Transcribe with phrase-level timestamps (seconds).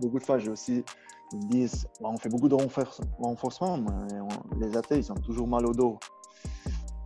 [0.00, 0.84] beaucoup de fois, j'ai aussi,
[1.32, 2.56] ils me disent, on fait beaucoup de
[3.18, 5.98] renforcement, mais les athlètes, ils ont toujours mal au dos.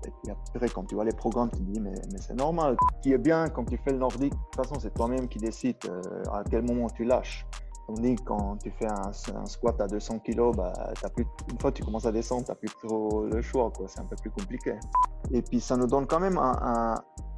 [0.06, 2.76] Et puis après, quand tu vois les programmes, tu te dis, mais, mais c'est normal.
[2.96, 5.38] Ce qui est bien quand tu fais le nordique, de toute façon, c'est toi-même qui
[5.38, 6.00] décides euh,
[6.32, 7.46] à quel moment tu lâches.
[7.86, 9.12] Tandis quand tu fais un,
[9.44, 10.72] squat à 200 kg, bah,
[11.14, 13.70] plus, une fois que tu commences à descendre, tu n'as plus trop le choix.
[13.88, 14.74] C'est un peu plus compliqué.
[15.32, 16.38] Et puis, ça nous donne quand même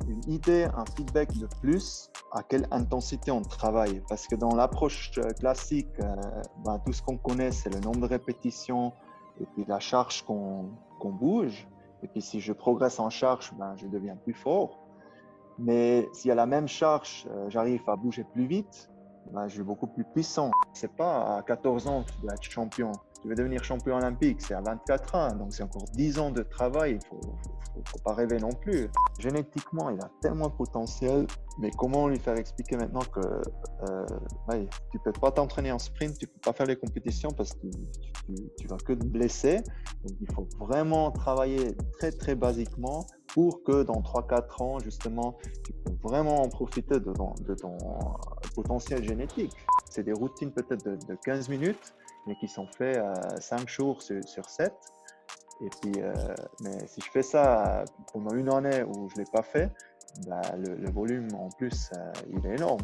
[0.09, 4.03] une idée, un feedback de plus à quelle intensité on travaille.
[4.09, 6.15] Parce que dans l'approche euh, classique, euh,
[6.65, 8.93] bah, tout ce qu'on connaît, c'est le nombre de répétitions
[9.41, 10.71] et puis la charge qu'on
[11.05, 11.67] bouge.
[12.03, 14.79] Et puis si je progresse en charge, ben, je deviens plus fort.
[15.59, 18.91] Mais y a la même charge, euh, j'arrive à bouger plus vite,
[19.33, 20.51] ben, je suis beaucoup plus puissant.
[20.73, 22.93] C'est pas à 14 ans que tu dois être champion.
[23.23, 25.35] Tu veux devenir champion olympique, c'est à 24 ans.
[25.37, 26.99] Donc c'est encore 10 ans de travail.
[27.01, 27.21] Il faut,
[27.85, 28.89] faut, pas rêver non plus.
[29.19, 31.27] Génétiquement, il a tellement de potentiel,
[31.59, 34.07] mais comment lui faire expliquer maintenant que euh,
[34.49, 37.67] ouais, tu peux pas t'entraîner en sprint, tu peux pas faire les compétitions parce que
[38.27, 39.57] tu, tu, vas que te blesser.
[40.05, 45.75] Donc il faut vraiment travailler très très basiquement pour que dans 3-4 ans, justement, tu
[45.85, 47.77] peux vraiment en profiter de ton, de ton
[48.55, 49.53] potentiel génétique.
[49.91, 51.95] C'est des routines peut-être de, 15 minutes,
[52.27, 54.73] mais qui sont faites euh, 5 jours sur, sur 7.
[55.65, 56.13] Et puis, euh,
[56.61, 59.71] mais si je fais ça pendant une année où je ne l'ai pas fait,
[60.27, 62.81] bah, le, volume en plus, euh, il est énorme.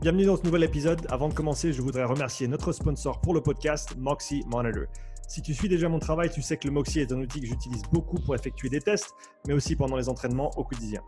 [0.00, 1.06] Bienvenue dans ce nouvel épisode.
[1.10, 4.84] Avant de commencer, je voudrais remercier notre sponsor pour le podcast, Moxie Monitor.
[5.30, 7.46] Si tu suis déjà mon travail, tu sais que le Moxie est un outil que
[7.46, 9.14] j'utilise beaucoup pour effectuer des tests,
[9.46, 11.02] mais aussi pendant les entraînements au quotidien.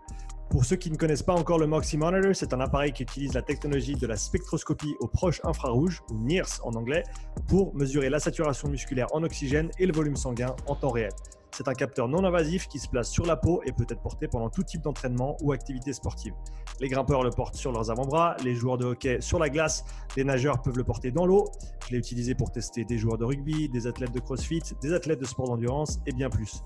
[0.48, 3.34] Pour ceux qui ne connaissent pas encore le Moxie Monitor, c'est un appareil qui utilise
[3.34, 7.02] la technologie de la spectroscopie au proche infrarouge, ou NIRS en anglais,
[7.48, 11.10] pour mesurer la saturation musculaire en oxygène et le volume sanguin en temps réel.
[11.54, 14.26] C'est un capteur non invasif qui se place sur la peau et peut être porté
[14.26, 16.32] pendant tout type d'entraînement ou activité sportive.
[16.80, 19.84] Les grimpeurs le portent sur leurs avant-bras, les joueurs de hockey sur la glace,
[20.16, 21.50] les nageurs peuvent le porter dans l'eau.
[21.86, 25.20] Je l'ai utilisé pour tester des joueurs de rugby, des athlètes de crossfit, des athlètes
[25.20, 26.62] de sport d'endurance et bien plus.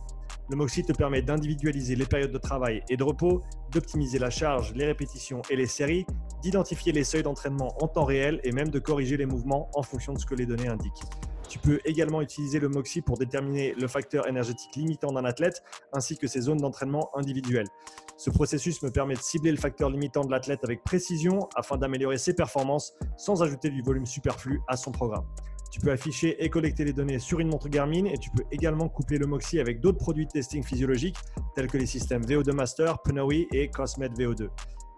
[0.48, 4.72] Le Moxie te permet d'individualiser les périodes de travail et de repos, d'optimiser la charge,
[4.74, 6.06] les répétitions et les séries,
[6.42, 10.12] d'identifier les seuils d'entraînement en temps réel et même de corriger les mouvements en fonction
[10.12, 11.02] de ce que les données indiquent.
[11.48, 15.62] Tu peux également utiliser le Moxie pour déterminer le facteur énergétique limitant d'un athlète
[15.92, 17.68] ainsi que ses zones d'entraînement individuelles.
[18.16, 22.18] Ce processus me permet de cibler le facteur limitant de l'athlète avec précision afin d'améliorer
[22.18, 25.26] ses performances sans ajouter du volume superflu à son programme.
[25.70, 28.88] Tu peux afficher et collecter les données sur une montre Garmin et tu peux également
[28.88, 31.16] coupler le Moxie avec d'autres produits de testing physiologique
[31.54, 34.48] tels que les systèmes VO2 Master, Pnoe et Cosmet VO2.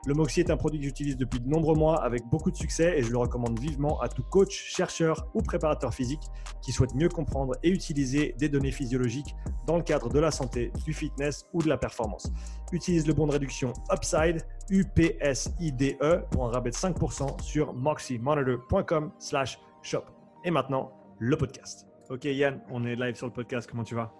[0.08, 2.96] Le Moxie est un produit que j'utilise depuis de nombreux mois avec beaucoup de succès
[2.96, 6.22] et je le recommande vivement à tout coach, chercheur ou préparateur physique
[6.62, 9.36] qui souhaite mieux comprendre et utiliser des données physiologiques
[9.66, 12.32] dans le cadre de la santé, du fitness ou de la performance.
[12.72, 15.98] Utilise le bon de réduction Upside, UPSIDE
[16.30, 20.04] pour un rabais de 5% sur moxiemonitor.com/shop.
[20.42, 21.86] Et maintenant, le podcast.
[22.08, 24.17] Ok Yann, on est live sur le podcast, comment tu vas?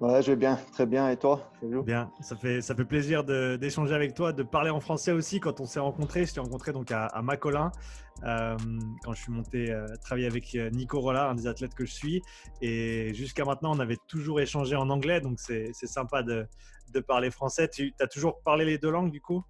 [0.00, 1.08] Ouais, je vais bien, très bien.
[1.10, 5.10] Et toi Bien, ça fait, ça fait plaisir d'échanger avec toi, de parler en français
[5.10, 5.40] aussi.
[5.40, 7.72] Quand on s'est rencontrés, je t'ai rencontré donc à, à Macolin,
[8.22, 8.56] euh,
[9.02, 11.92] quand je suis monté euh, travailler avec euh, Nico Rolla, un des athlètes que je
[11.92, 12.22] suis.
[12.62, 16.46] Et jusqu'à maintenant, on avait toujours échangé en anglais, donc c'est sympa de,
[16.92, 17.68] de, parler français.
[17.68, 19.42] Tu as toujours parlé les deux langues du coup?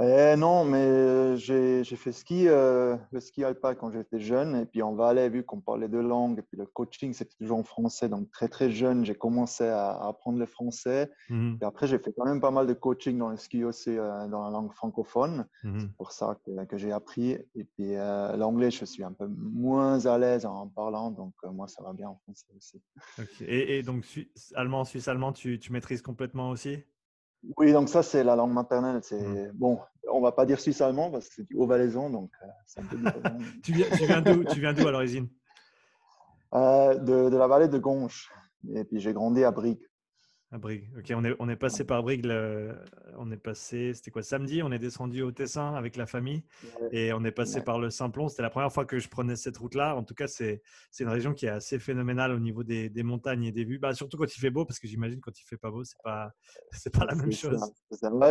[0.00, 4.56] Eh, non, mais euh, j'ai fait ski, euh, le ski alpin quand j'étais jeune.
[4.56, 7.58] Et puis en Valais, vu qu'on parlait deux langues, et puis le coaching, c'était toujours
[7.58, 8.08] en français.
[8.08, 11.10] Donc très très jeune, j'ai commencé à, apprendre le français.
[11.28, 13.90] Mmh et après, j'ai fait quand même pas mal de coaching dans le ski aussi,
[13.90, 15.46] euh, dans la langue francophone.
[15.62, 17.32] Mmh C'est pour ça que, que j'ai appris.
[17.54, 21.10] Et puis l'anglais, je suis un peu moins à l'aise en parlant.
[21.10, 22.82] Donc moi, ça va bien en français aussi.
[23.40, 24.04] Et, donc,
[24.54, 26.82] allemand, suisse-allemand, tu, tu maîtrises complètement aussi?
[27.56, 29.00] Oui, donc ça, c'est la langue maternelle.
[29.02, 29.52] C'est mmh.
[29.54, 29.78] bon,
[30.10, 32.96] on va pas dire suisse-allemand parce que c'est du haut-valaisan, donc euh, peu
[33.62, 35.28] tu viens, tu viens d'où Tu viens d'où à l'origine?
[36.54, 38.30] Euh, de, de, la vallée de Gonche.
[38.74, 39.80] Et puis j'ai grandi à Brigue.
[40.52, 40.86] À Brigue.
[40.98, 42.26] Ok, on est, on est passé par Brigue.
[43.16, 46.44] on est passé, c'était quoi Samedi, on est descendu au Tessin avec la famille
[46.90, 48.28] et on est passé par le Simplon.
[48.28, 49.96] C'était la première fois que je prenais cette route-là.
[49.96, 50.60] En tout cas, c'est
[51.00, 53.78] une région qui est assez phénoménale au niveau des, des montagnes et des vues.
[53.78, 56.02] Bah, surtout quand il fait beau, parce que j'imagine quand il fait pas beau, c'est
[56.04, 56.30] pas,
[56.70, 57.58] c'est pas la même chose.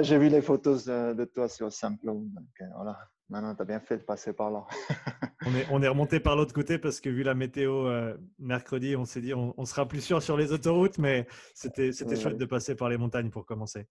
[0.04, 2.22] j'ai vu les photos de, toi sur le Simplon.
[2.36, 3.00] Donc, euh, voilà.
[3.32, 4.68] Maintenant, tu as bien fait de passer par là.
[5.46, 8.98] on, est, on est remonté par l'autre côté parce que vu la météo euh, mercredi,
[8.98, 11.26] on s'est dit on, on, sera plus sûr sur les autoroutes, mais
[11.56, 13.88] c'était chouette de passer par les montagnes pour commencer.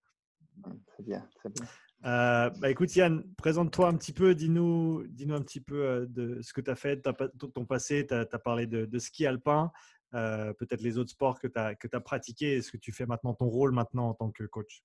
[0.89, 1.65] Très bien, très bien.
[2.05, 6.43] Euh, bah écoute Yann, présente-toi un petit peu, dis-nous dis un petit peu euh, de
[6.43, 7.03] ce que tu as fait,
[7.55, 9.73] ton passé, tu as, parlé de, ski alpin,
[10.13, 13.47] peut-être les autres sports que tu as, as pratiqués, est-ce que tu fais maintenant ton
[13.47, 14.83] rôle maintenant en tant que coach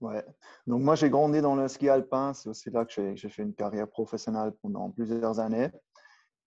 [0.00, 0.24] Ouais.
[0.66, 2.32] Donc moi, j'ai grandi dans le ski alpin.
[2.34, 5.70] C'est aussi là que j'ai fait une carrière professionnelle pendant plusieurs années.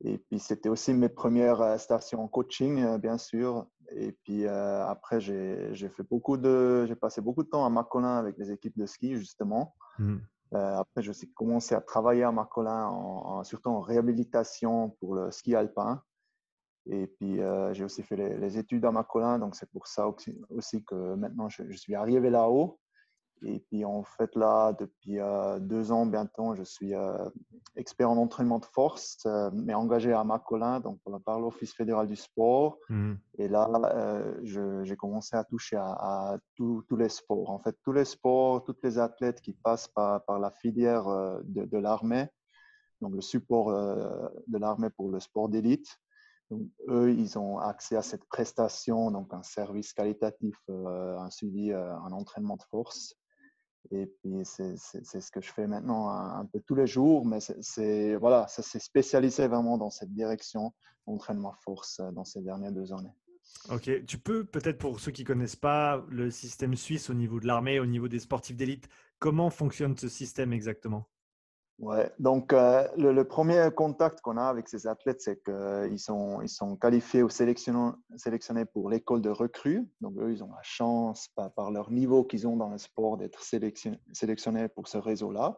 [0.04, 3.68] Et puis, c'était aussi mes premières euh, stations en coaching, euh, bien sûr.
[3.92, 8.18] Et puis, euh, après, j'ai fait beaucoup de, j'ai passé beaucoup de temps à Marcolin
[8.18, 9.76] avec les équipes de ski, justement.
[10.00, 10.18] Mmh.
[10.54, 16.02] après, j'ai commencé à travailler à Marcolin, en, surtout en réhabilitation pour le ski alpin.
[16.88, 17.42] Et puis,
[17.74, 19.38] j'ai aussi fait les, études à Marcolin.
[19.40, 20.08] Donc, c'est pour ça
[20.50, 22.80] aussi, que maintenant, je suis arrivé là-haut.
[23.44, 27.18] Et puis en fait là, depuis euh, deux ans bientôt, je suis euh,
[27.76, 32.16] expert en entraînement de force, euh, mais engagé à Macolin, donc par l'Office fédéral du
[32.16, 32.78] sport.
[32.90, 33.14] Mmh.
[33.40, 33.68] Et là,
[34.44, 37.50] j'ai commencé à toucher à, tous les sports.
[37.50, 41.06] En fait, tous les sports, tous les athlètes qui passent par, par la filière
[41.44, 42.28] de, de l'armée,
[43.02, 45.98] donc le support de l'armée pour le sport d'élite.
[46.52, 52.12] Donc, eux, ils ont accès à cette prestation, donc un service qualitatif, un suivi, un
[52.12, 53.16] entraînement de force.
[53.90, 58.16] Et puis, c'est ce que je fais maintenant un, peu tous les jours, mais c'est
[58.16, 60.74] voilà, ça s'est spécialisé vraiment dans cette direction,
[61.08, 63.14] entraînement force, euh, dans ces dernières deux années.
[63.70, 67.40] Ok, tu peux peut-être pour ceux qui ne connaissent pas le système suisse au niveau
[67.40, 68.88] de l'armée, au niveau des sportifs d'élite,
[69.20, 71.08] comment fonctionne ce système exactement?
[71.82, 76.50] Ouais, donc euh, le, premier contact qu'on a avec ces athlètes, c'est qu'ils sont, ils
[76.50, 79.90] sont qualifiés ou sélectionnés, pour l'école de recrues.
[80.00, 83.42] Donc eux, ils ont la chance, par, leur niveau qu'ils ont dans le sport, d'être
[83.44, 85.58] sélectionnés pour ce réseau-là,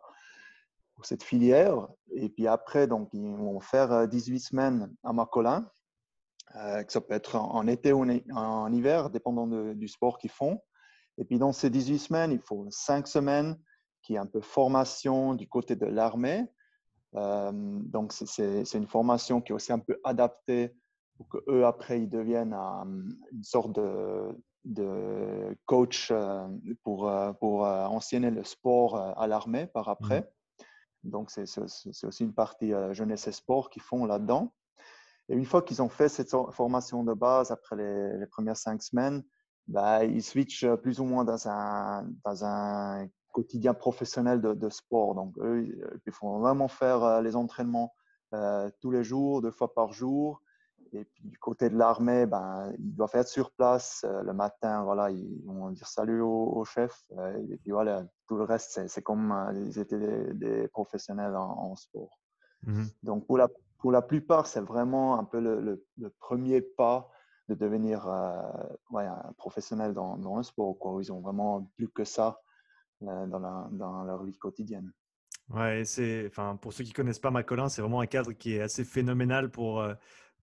[0.96, 1.90] pour cette filière.
[2.14, 5.70] Et puis après, donc, ils vont faire 18 euh, semaines à Macolin,
[6.56, 10.62] euh, que ça peut être en, été ou en, hiver, dépendant du sport qu'ils font.
[11.18, 13.58] Et puis dans ces 18 semaines, il faut 5 semaines
[14.04, 16.46] qui est un peu formation du côté de l'armée.
[17.16, 20.76] Euh, donc, c'est une formation qui est aussi un peu adaptée
[21.18, 22.84] pour qu'eux, après, ils deviennent euh,
[23.32, 26.48] une sorte de, de coach euh,
[26.84, 30.22] pour, pour enseigner le sport à l'armée par après.
[30.22, 31.10] Mmh.
[31.10, 34.54] Donc, c'est aussi une partie jeunesse et sport qu'ils font là-dedans.
[35.30, 38.82] Et une fois qu'ils ont fait cette formation de base, après les, les premières cinq
[38.82, 39.24] semaines,
[39.68, 45.16] bah, ils switchent plus ou moins dans un, dans un quotidien professionnel de, sport.
[45.16, 45.66] Donc, eux,
[46.06, 47.94] il faut vraiment faire euh, les entraînements
[48.34, 50.42] euh, tous les jours, deux fois par jour.
[50.94, 54.84] Et puis, du côté de l'armée, ben, ils doivent être sur place euh, le matin.
[54.84, 57.04] Voilà, ils vont dire salut au, chef.
[57.50, 62.20] et puis, voilà, tout le reste, c'est comme ils étaient des, professionnels en, sport.
[62.64, 63.50] Mmh Donc, pour la,
[63.80, 65.84] pour la plupart, c'est vraiment un peu le,
[66.20, 67.10] premier pas
[67.50, 68.06] de devenir
[68.92, 70.78] ouais, un professionnel dans, dans le sport.
[70.78, 71.02] Quoi.
[71.02, 72.40] Ils ont vraiment plus que ça
[73.08, 73.28] euh,
[73.72, 74.92] dans, leur vie quotidienne.
[75.50, 78.62] Ouais, c'est, enfin, pour ceux qui connaissent pas Macolin, c'est vraiment un cadre qui est
[78.62, 79.94] assez phénoménal pour, euh,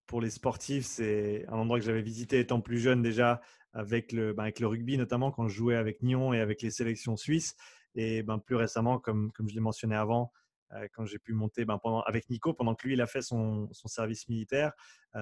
[0.07, 0.85] pour les sportifs.
[0.85, 3.41] C'est un endroit que j'avais visité étant plus jeune déjà
[3.73, 6.71] avec le, ben, avec le rugby, notamment quand je jouais avec Nyon et avec les
[6.71, 7.57] sélections suisses.
[7.95, 10.33] Et ben, plus récemment, comme, comme je l'ai mentionné avant,
[10.73, 13.23] euh, quand j'ai pu monter ben, pendant, avec Nico, pendant que lui, il a fait
[13.23, 14.73] son, son service militaire,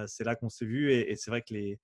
[0.06, 0.92] c'est là qu'on s'est vu.
[0.92, 1.80] Et c'est vrai que les,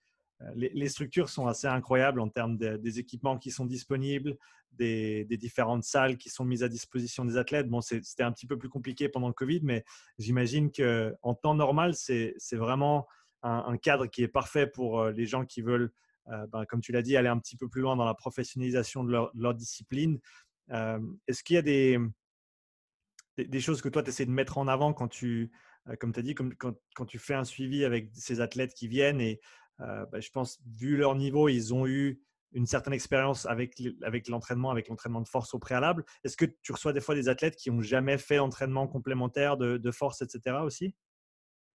[0.55, 4.37] les, structures sont assez incroyables en termes des équipements qui sont disponibles,
[4.73, 7.69] des, différentes salles qui sont mises à disposition des athlètes.
[7.69, 9.85] Bon, c'était un petit peu plus compliqué pendant le Covid, mais
[10.19, 13.07] j'imagine qu'en temps normal, c'est vraiment
[13.43, 15.93] un, cadre qui est parfait pour euh, les gens qui veulent,
[16.29, 19.05] euh, ben, comme tu l'as dit, aller un petit peu plus loin dans la professionnalisation
[19.05, 20.19] de leur, discipline.
[20.71, 22.01] Euh, est-ce qu'il y a des,
[23.61, 25.51] choses que toi, tu essaies de mettre en avant quand tu,
[26.01, 29.41] comme tu dit, quand, tu fais un suivi avec ces athlètes qui viennent et
[29.81, 32.21] euh, bah, je pense, vu leur niveau, ils ont eu
[32.53, 33.81] une certaine expérience avec,
[34.29, 36.05] l'entraînement, avec l'entraînement de force au préalable.
[36.23, 39.91] Est-ce que tu reçois des fois des athlètes qui n'ont jamais fait d'entraînement complémentaire de,
[39.91, 40.59] force, etc.
[40.63, 40.95] aussi?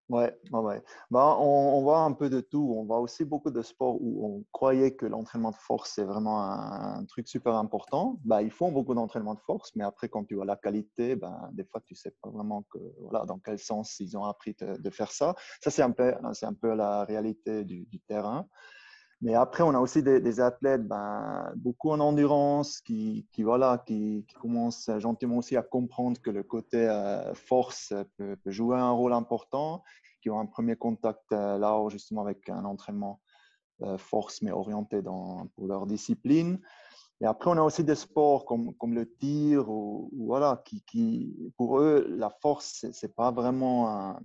[0.10, 0.82] Ouais, ouais.
[1.12, 2.74] Bah, on, voit un peu de tout.
[2.76, 6.42] On voit aussi beaucoup de sports où on croyait que l'entraînement de force, c'est vraiment
[6.42, 8.18] un, truc super important.
[8.26, 11.50] Bah, ils font beaucoup d'entraînement de force, mais après, quand tu vois la qualité, bah,
[11.54, 14.90] des fois, tu sais pas vraiment que, voilà, dans quel sens ils ont appris de,
[14.90, 15.36] faire ça.
[15.62, 18.48] Ça, c'est un, peu, un peu la réalité du, terrain.
[19.22, 24.26] Mais après, on a aussi des, athlètes, ben, beaucoup en endurance, qui, qui voilà, qui,
[24.40, 29.84] commencent gentiment aussi à comprendre que le côté euh, force peut, jouer un rôle important,
[30.22, 33.20] qui ont un premier contact euh, là justement avec un entraînement
[33.82, 36.60] euh, force, mais orienté dans, pour leur discipline.
[37.22, 41.52] Et après, on a aussi des sports comme, comme le tir, ou, voilà, qui, qui,
[41.58, 44.20] pour eux, la force, ce n'est pas vraiment un,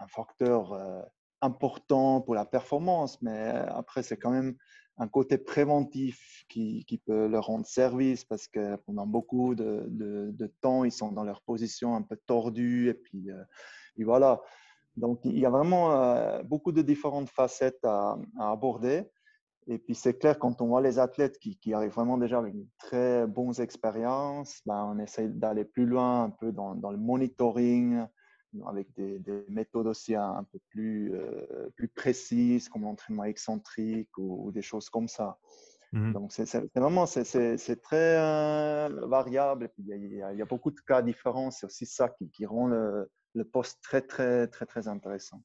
[0.00, 0.72] un facteur
[1.42, 4.56] important pour la performance, mais après, c'est quand même
[4.98, 10.46] un côté préventif qui, qui, peut leur rendre service parce que pendant beaucoup de, de,
[10.60, 13.42] temps, ils sont dans leur position un peu tordue et puis euh,
[13.96, 14.40] et voilà.
[14.96, 19.04] Donc, il y a vraiment euh, beaucoup de différentes facettes à, aborder.
[19.68, 22.52] Et puis c'est clair, quand on voit les athlètes qui, qui, arrivent vraiment déjà avec
[22.52, 28.04] une très bonnes expériences, ben, on essaye d'aller plus loin un peu dans le monitoring,
[28.66, 34.50] avec des, des, méthodes aussi un, peu plus, euh, plus précises, comme l'entraînement excentrique ou,
[34.52, 35.38] des choses comme ça.
[35.92, 39.70] Mmh Donc, c'est vraiment c'est très euh, variable.
[39.78, 41.50] Il y, a, il y, a, beaucoup de cas différents.
[41.50, 45.42] C'est aussi ça qui, qui rend le, le poste très, très, très, très intéressant.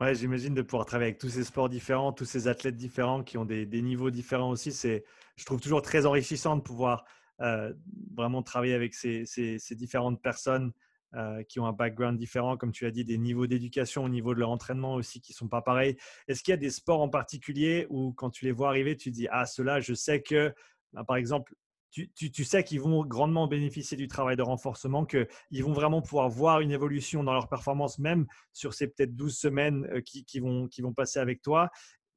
[0.00, 3.38] Ouais, j'imagine de pouvoir travailler avec tous ces sports différents, tous ces athlètes différents qui
[3.38, 4.70] ont des, niveaux différents aussi.
[4.70, 5.04] C'est,
[5.36, 7.04] je trouve toujours très enrichissant de pouvoir
[7.40, 7.72] euh,
[8.14, 9.24] vraiment travailler avec ces,
[9.70, 10.72] différentes personnes
[11.14, 14.34] euh, qui ont un background différent, comme tu as dit, des niveaux d'éducation au niveau
[14.34, 15.96] de leur entraînement aussi qui ne sont pas pareils.
[16.28, 19.10] Est-ce qu'il y a des sports en particulier où quand tu les vois arriver, tu
[19.10, 20.52] dis, ah, cela, je sais que,
[20.92, 21.54] bah, par exemple,
[21.90, 26.60] tu, sais qu'ils vont grandement bénéficier du travail de renforcement, qu'ils vont vraiment pouvoir voir
[26.60, 30.82] une évolution dans leur performance, même sur ces peut-être 12 semaines euh, qui, vont, qui
[30.82, 31.70] vont passer avec toi,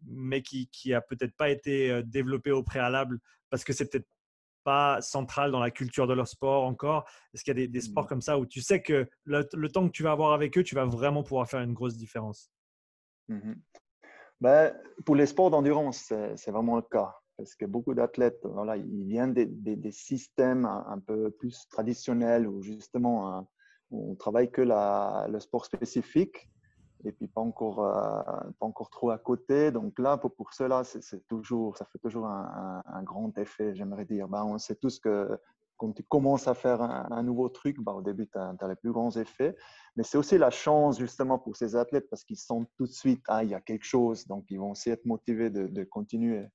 [0.06, 3.20] mais qui n'a peut-être pas été euh, développé au préalable
[3.50, 4.08] parce que c'est peut-être
[4.70, 7.10] pas central dans la culture de leur sport encore?
[7.34, 8.08] Est-ce qu'il y a des, sports mmh.
[8.08, 10.76] comme ça où tu sais que le, temps que tu vas avoir avec eux, tu
[10.76, 12.52] vas vraiment pouvoir faire une grosse différence?
[13.30, 13.54] Mmh
[14.40, 14.72] ben,
[15.08, 19.34] Pour les sports d'endurance, c'est vraiment le cas parce que beaucoup d'athlètes, voilà, ils viennent
[19.34, 23.48] des, des, systèmes un, peu plus traditionnels où justement
[23.92, 26.50] on travaille que la, le sport spécifique
[27.06, 29.72] et puis pas encore, euh, pas encore trop à côté.
[29.72, 34.06] Donc là, pour, pour cela, c'est toujours, ça fait toujours un, un, grand effet, j'aimerais
[34.06, 34.28] dire.
[34.28, 35.30] Ben, on sait tous que
[35.78, 38.76] quand tu commences à faire un, nouveau truc, ben, au début, tu as, as, les
[38.76, 39.56] plus grands effets.
[39.96, 43.24] Mais c'est aussi la chance justement pour ces athlètes parce qu'ils sentent tout de suite,
[43.28, 44.28] ah, il y a quelque chose.
[44.28, 46.48] Donc, ils vont aussi être motivés de, de continuer.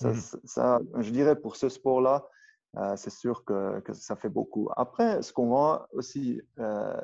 [0.00, 0.12] Mmh.
[0.44, 2.28] Ça, je dirais pour ce sport-là,
[2.76, 4.68] euh, c'est sûr que, que, ça fait beaucoup.
[4.76, 7.00] Après, ce qu'on voit aussi euh,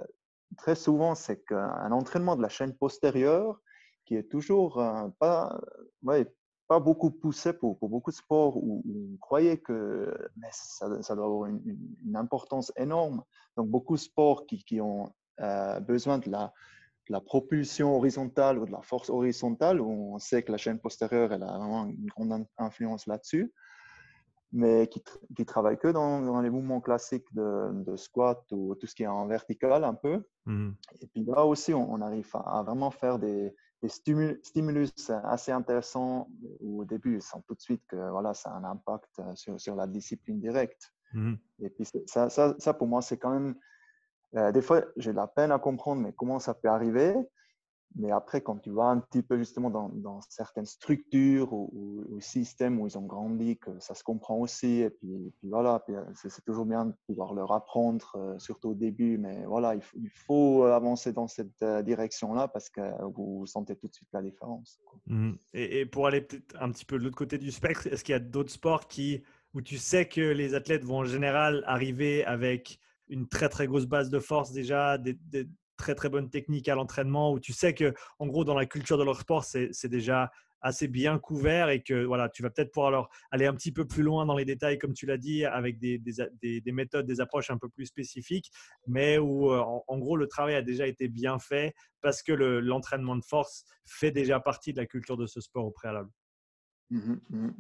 [0.57, 3.61] très souvent, c'est qu'un entraînement de la chaîne postérieure,
[4.05, 5.59] qui est toujours euh, pas,
[6.03, 6.27] ouais,
[6.69, 10.17] pas beaucoup poussé pour, beaucoup de sports où, on croyait que
[10.51, 13.23] ça, doit avoir une, importance énorme.
[13.57, 15.13] Donc, beaucoup de sports qui, ont
[15.83, 20.59] besoin de la, propulsion horizontale ou de la force horizontale, où on sait que la
[20.59, 23.53] chaîne postérieure a vraiment une grande influence là-dessus,
[24.55, 25.03] mais qui,
[25.37, 29.27] qui travaille que dans, les mouvements classiques de, squat ou tout ce qui est en
[29.27, 30.23] vertical un peu.
[30.47, 30.71] Mmh.
[31.01, 33.55] Et puis là aussi, on, arrive à, vraiment faire des,
[33.87, 36.31] stimulus assez intéressants
[36.61, 39.77] au début, ils sent tout de suite que voilà, ça a un impact sur, sur
[39.77, 40.91] la discipline directe.
[41.13, 41.35] Mmh.
[41.61, 43.55] Et puis ça, ça, ça, pour moi, c'est quand même
[44.37, 47.15] euh, des fois, j'ai de la peine à comprendre, mais comment ça peut arriver?
[47.97, 52.87] Mais après, quand tu vas un petit peu justement dans, certaines structures ou, systèmes où
[52.87, 54.81] ils ont grandi, que ça se comprend aussi.
[54.81, 59.19] Et puis, voilà, euh, c'est toujours bien de pouvoir leur apprendre, euh, surtout au début.
[59.19, 62.81] Mais voilà, il faut, faut avancer dans cette direction-là parce que
[63.13, 64.81] vous sentez tout de suite la différence.
[65.07, 65.33] Mmh.
[65.53, 68.17] Et, pour aller peut-être un petit peu de l'autre côté du spectre, est-ce qu'il y
[68.17, 69.23] a d'autres sports qui,
[69.53, 73.87] où tu sais que les athlètes vont en général arriver avec une très très grosse
[73.87, 74.99] base de force déjà,
[75.77, 78.99] très très bonnes techniques à l'entraînement, où tu sais que en gros dans la culture
[78.99, 80.31] de leur sport c'est déjà
[80.65, 83.87] assez bien couvert et que voilà tu vas peut-être pouvoir leur aller un petit peu
[83.87, 87.21] plus loin dans les détails comme tu l'as dit avec des, des, des, méthodes, des
[87.21, 88.51] approches un peu plus spécifiques,
[88.87, 93.15] mais où euh, en, gros le travail a déjà été bien fait parce que l'entraînement
[93.15, 96.11] de force fait déjà partie de la culture de ce sport au préalable.
[96.91, 97.51] Mmh mmh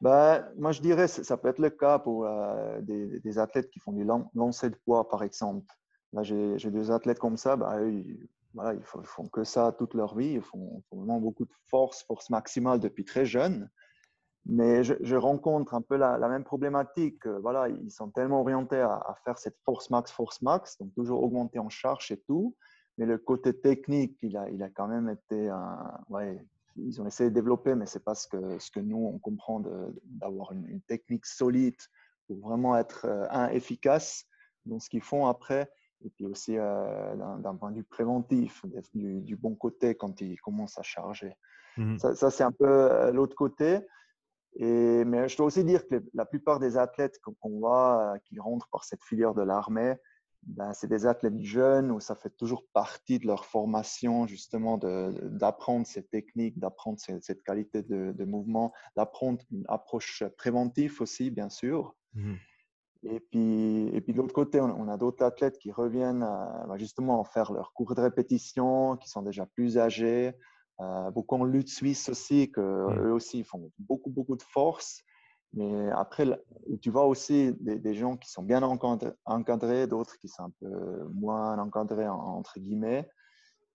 [0.00, 3.92] ben, moi, je dirais ça peut être le cas pour euh, des, athlètes qui font
[3.92, 5.66] du lancer de poids, par exemple.
[6.12, 10.32] Là, j'ai des athlètes comme ça, ben, ils, voilà, font, que ça toute leur vie.
[10.34, 13.70] Ils font, vraiment beaucoup de force, force maximale depuis très jeune.
[14.46, 17.26] Mais je, rencontre un peu la, même problématique.
[17.26, 21.58] Voilà, ils sont tellement orientés à, faire cette force max, force max, donc toujours augmenter
[21.58, 22.56] en charge et tout.
[22.98, 26.44] Mais le côté technique, il a, il a quand même été un, ouais,
[26.76, 29.62] ils ont essayé de développer, mais c'est pas ce que, ce que nous, on comprend
[30.04, 31.76] d'avoir une, technique solide
[32.26, 34.24] pour vraiment être euh, un, efficace
[34.66, 35.70] dans ce qu'ils font après,
[36.04, 38.64] et puis aussi euh, d'un point de vue préventif,
[38.94, 41.34] du, du, bon côté quand ils commencent à charger.
[41.76, 43.80] Mmh ça, ça c'est un peu euh, l'autre côté.
[44.56, 48.68] Et, mais je dois aussi dire que la plupart des athlètes qu'on voit qui rentrent
[48.68, 49.94] par cette filière de l'armée,
[50.42, 55.86] ben, c'est des athlètes jeunes où ça fait toujours partie de leur formation justement d'apprendre
[55.86, 61.94] ces techniques, d'apprendre cette qualité de, mouvement, d'apprendre une approche préventive aussi, bien sûr.
[62.14, 62.34] Mmh
[63.02, 66.20] et puis, et puis de l'autre côté, on, a d'autres athlètes qui reviennent
[66.68, 70.34] ben, justement faire leurs cours de répétition, qui sont déjà plus âgés.
[70.80, 73.06] Euh, beaucoup en lutte suisse aussi, que mmh.
[73.06, 75.02] eux aussi font beaucoup, beaucoup de force.
[75.52, 76.26] Mais après,
[76.80, 81.58] tu vois aussi des, gens qui sont bien encadrés, d'autres qui sont un peu moins
[81.58, 83.08] encadrés, entre guillemets.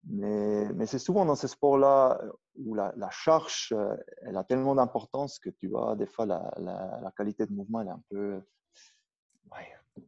[0.07, 2.21] Mais, mais c'est souvent dans ces sports-là
[2.55, 7.11] où la, charge, euh, elle a tellement d'importance que tu vois, des fois, la, la,
[7.17, 8.41] qualité de mouvement, elle est un peu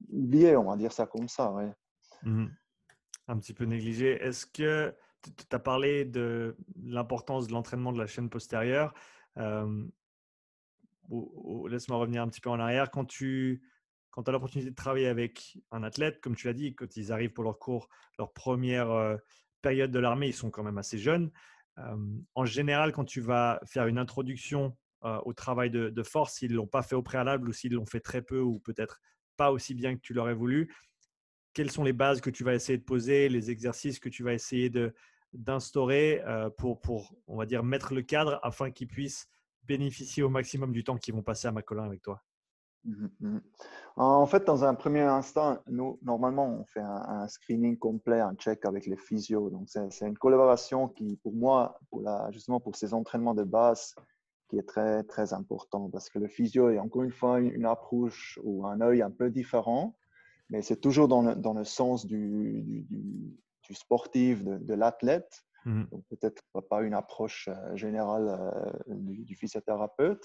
[0.10, 1.52] oubliée, on va dire ça comme ça.
[1.52, 1.72] Ouais.
[2.24, 2.48] Mmh
[3.28, 4.14] un petit peu négligée.
[4.24, 8.94] Est-ce que tu as parlé de l'importance de l'entraînement de la chaîne postérieure
[9.36, 9.92] Laisse-moi
[11.98, 12.92] revenir un petit peu en arrière.
[12.92, 13.64] Quand tu
[14.12, 17.34] quand as l'opportunité de travailler avec un athlète, comme tu l'as dit, quand ils arrivent
[17.34, 19.20] pour leur cours, leur première
[19.62, 21.32] période de l'armée, ils sont quand même assez jeunes.
[22.34, 26.68] en général, quand tu vas faire une introduction au travail de, force, s'ils ne l'ont
[26.68, 29.02] pas fait au préalable ou s'ils l'ont fait très peu ou peut-être
[29.38, 30.74] pas aussi bien que tu l'aurais voulu,
[31.54, 34.34] quelles sont les bases que tu vas essayer de poser, les exercices que tu vas
[34.34, 34.72] essayer
[35.34, 36.22] d'instaurer
[36.58, 39.28] pour, pour, on va dire, mettre le cadre afin qu'ils puissent
[39.64, 42.22] bénéficier au maximum du temps qu'ils vont passer à Macolin avec toi?
[42.86, 43.38] Mmh mmh.
[43.98, 48.64] En fait, dans un premier instant, nous, normalement, on fait un, screening complet, un check
[48.66, 49.50] avec les physios.
[49.50, 53.96] Donc, c'est une collaboration qui, pour moi, pour la, justement pour ces entraînements de base,
[54.48, 58.40] qui est très, très important parce que le physio est encore une fois une, approche
[58.44, 59.96] ou un œil un peu différent,
[60.50, 62.86] mais c'est toujours dans le, dans le sens du, du,
[63.64, 65.44] du, sportif, de, l'athlète.
[65.66, 65.84] Mmh.
[65.92, 70.24] Donc, peut-être pas une approche euh, générale euh, du, physiothérapeute.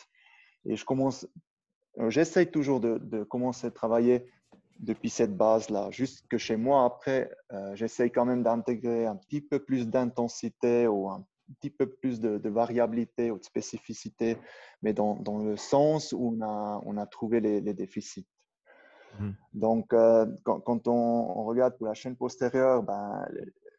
[0.64, 1.26] Et je commence
[1.99, 4.31] euh, j'essaye toujours de, commencer à travailler
[4.79, 5.91] depuis cette base-là.
[5.91, 7.31] Juste que chez moi, après,
[7.75, 12.49] j'essaye quand même d'intégrer un petit peu plus d'intensité ou un petit peu plus de,
[12.49, 14.37] variabilité ou de spécificité,
[14.82, 18.26] mais dans, le sens où on a, on a trouvé les, déficits.
[19.18, 19.30] Mmh.
[19.54, 23.26] Donc, euh, quand, on, regarde pour la chaîne postérieure, ben,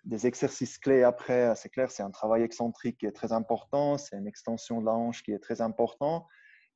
[0.06, 4.18] des exercices clés après, c'est clair, c'est un travail excentrique qui est très important, c'est
[4.18, 6.28] une extension de la hanche qui est très important,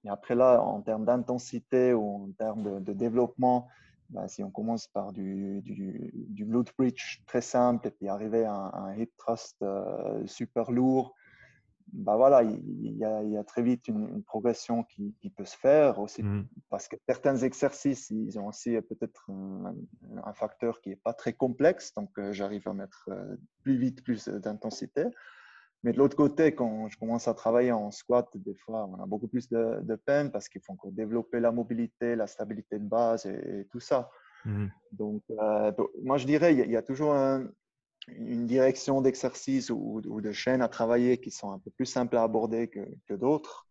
[0.05, 3.67] et après là, en termes d'intensité ou en termes de, développement,
[4.09, 8.45] bah, si on commence par du, du, du, glute bridge très simple et puis arriver
[8.45, 11.13] à un, hip thrust euh, super lourd,
[11.93, 15.45] bah voilà, il, y a, il y a très vite une, progression qui, qui, peut
[15.45, 16.47] se faire aussi mmh.
[16.69, 21.93] parce que certains exercices, ils ont aussi peut-être un, facteur qui n'est pas très complexe,
[21.93, 25.05] donc euh, j'arrive à mettre euh, plus vite plus d'intensité.
[25.88, 29.06] Mais de l'autre côté, quand je commence à travailler en squat, des fois, on a
[29.06, 33.26] beaucoup plus de, peine parce qu'il faut encore développer la mobilité, la stabilité de base
[33.26, 34.10] et, tout ça.
[34.43, 34.65] Mmh.
[34.91, 35.71] Donc, euh,
[36.04, 41.19] moi, je dirais, il y, a, toujours une direction d'exercice ou, de chaîne à travailler
[41.19, 43.65] qui sont un peu plus simples à aborder que, d'autres.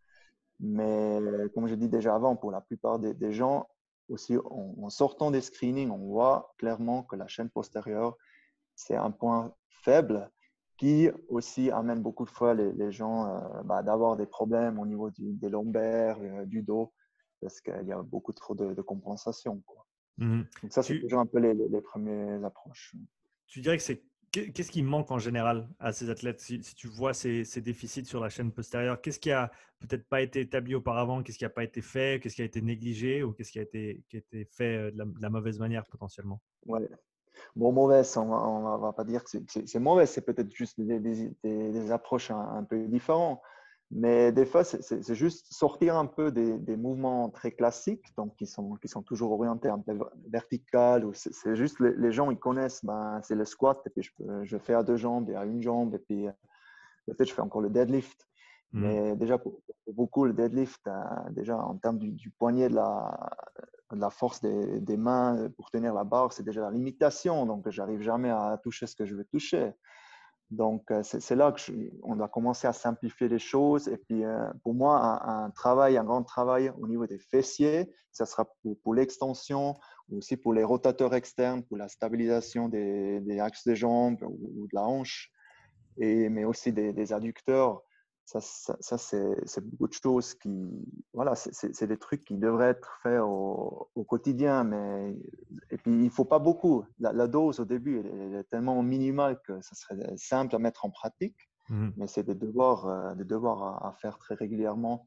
[0.58, 1.20] Mais
[1.52, 3.68] comme je dis déjà avant, pour la plupart des, gens,
[4.08, 8.16] aussi en, en, sortant des screenings, on voit clairement que la chaîne postérieure,
[8.74, 10.30] c'est un point faible
[10.76, 15.10] qui aussi amène beaucoup de fois les, gens euh, bah, d'avoir des problèmes au niveau
[15.16, 16.92] des lombaires, euh, du dos,
[17.40, 19.62] parce qu'il y a beaucoup trop de, compensation.
[19.66, 19.86] Quoi.
[20.18, 22.94] Mmh Donc ça, c'est toujours un peu les, premières approches.
[23.46, 27.14] Tu dirais que c'est qu'est-ce qui manque en général à ces athlètes si, tu vois
[27.14, 29.00] ces, déficits sur la chaîne postérieure?
[29.00, 31.22] Qu'est-ce qui a peut-être pas été établi auparavant?
[31.22, 32.20] Qu'est-ce qui n'a pas été fait?
[32.20, 33.22] Qu'est-ce qui a été négligé?
[33.22, 35.58] Ou qu'est-ce qui a été, qui a été fait euh, de la, de la mauvaise
[35.58, 36.42] manière potentiellement?
[36.66, 36.86] Ouais.
[37.54, 42.30] Bon, mauvaise, on ne va pas dire que c'est mauvais, c'est peut-être juste des, approches
[42.30, 43.40] un, peu différentes.
[43.92, 48.74] Mais des fois, c'est juste sortir un peu des, mouvements très classiques, donc qui sont,
[48.76, 49.96] qui sont toujours orientés un peu
[50.28, 51.08] vertical.
[51.14, 54.10] C'est juste les, gens, ils connaissent, ben, c'est le squat, et puis je,
[54.42, 56.32] je, fais à deux jambes et à une jambe, et puis euh,
[57.06, 58.26] peut-être je fais encore le deadlift.
[58.72, 58.80] Mmh.
[58.80, 59.60] Mais déjà, pour,
[59.92, 60.92] beaucoup, le deadlift, euh,
[61.30, 63.30] déjà en termes du poignet de la,
[63.92, 67.46] la force des, mains pour tenir la barre, c'est déjà la limitation.
[67.46, 69.72] Donc, j'arrive jamais à toucher ce que je veux toucher.
[70.50, 73.88] Donc, euh, c'est là qu'on a commencé à simplifier les choses.
[73.88, 78.26] Et puis, euh, pour moi, un, travail, un grand travail au niveau des fessiers, ça
[78.26, 78.46] sera
[78.82, 79.74] pour, l'extension,
[80.12, 84.84] aussi pour les rotateurs externes, pour la stabilisation des, axes des jambes ou, de la
[84.84, 85.32] hanche,
[85.98, 87.82] et, mais aussi des adducteurs
[88.26, 90.50] ça, ça, c'est beaucoup de choses qui,
[91.12, 95.16] voilà, c'est des trucs qui devraient être faits au, quotidien, mais
[95.70, 96.84] et puis il faut pas beaucoup.
[96.98, 100.90] La, dose au début, elle, est tellement minimale que ça serait simple à mettre en
[100.90, 101.36] pratique,
[101.70, 105.06] mmh mais c'est des devoirs, euh, des devoirs à, faire très régulièrement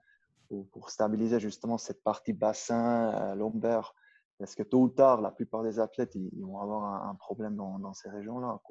[0.71, 3.95] pour, stabiliser justement cette partie bassin, euh, lombaire,
[4.37, 7.79] parce que tôt ou tard, la plupart des athlètes, ils, vont avoir un, problème dans,
[7.79, 8.61] dans ces régions-là.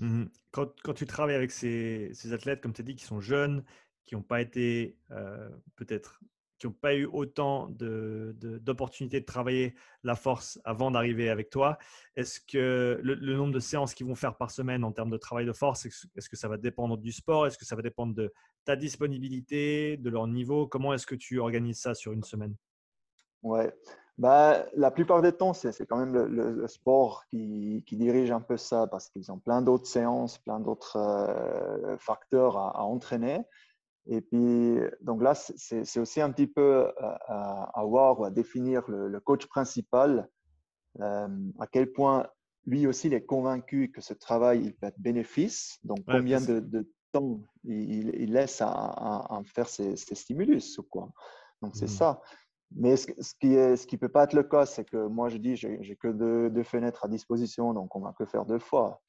[0.00, 3.20] Mmh quand, quand, tu travailles avec ces, ces athlètes, comme tu as dit, qui sont
[3.20, 3.64] jeunes,
[4.06, 6.20] qui n'ont pas été euh, peut-être
[6.62, 11.76] qui n'ont pas eu autant d'opportunités de, de, travailler la force avant d'arriver avec toi.
[12.14, 15.44] Est-ce que le, nombre de séances qu'ils vont faire par semaine en termes de travail
[15.44, 17.48] de force, est-ce que ça va dépendre du sport?
[17.48, 18.32] Est-ce que ça va dépendre de
[18.64, 20.68] ta disponibilité, de leur niveau?
[20.68, 22.54] Comment est-ce que tu organises ça sur une semaine?
[23.42, 23.74] Ouais,
[24.18, 28.56] bah, La plupart des temps, c'est quand même le, sport qui, qui, dirige un peu
[28.56, 33.40] ça parce qu'ils ont plein d'autres séances, plein d'autres euh, facteurs à, entraîner.
[34.06, 38.82] Et puis, donc là, c'est aussi un petit peu à, à voir ou à définir
[38.88, 40.28] le, coach principal,
[41.00, 41.28] euh,
[41.60, 42.26] à quel point
[42.66, 45.78] lui aussi il est convaincu que ce travail il peut être bénéfice.
[45.84, 51.10] Donc, combien de, temps il, laisse à, faire ces, stimulus ou quoi.
[51.60, 51.88] Donc, c'est mmh.
[51.88, 52.22] ça.
[52.74, 55.36] Mais ce, qui est, ce qui peut pas être le cas, c'est que moi je
[55.36, 59.02] dis j'ai que deux, fenêtres à disposition, donc on va que faire deux fois.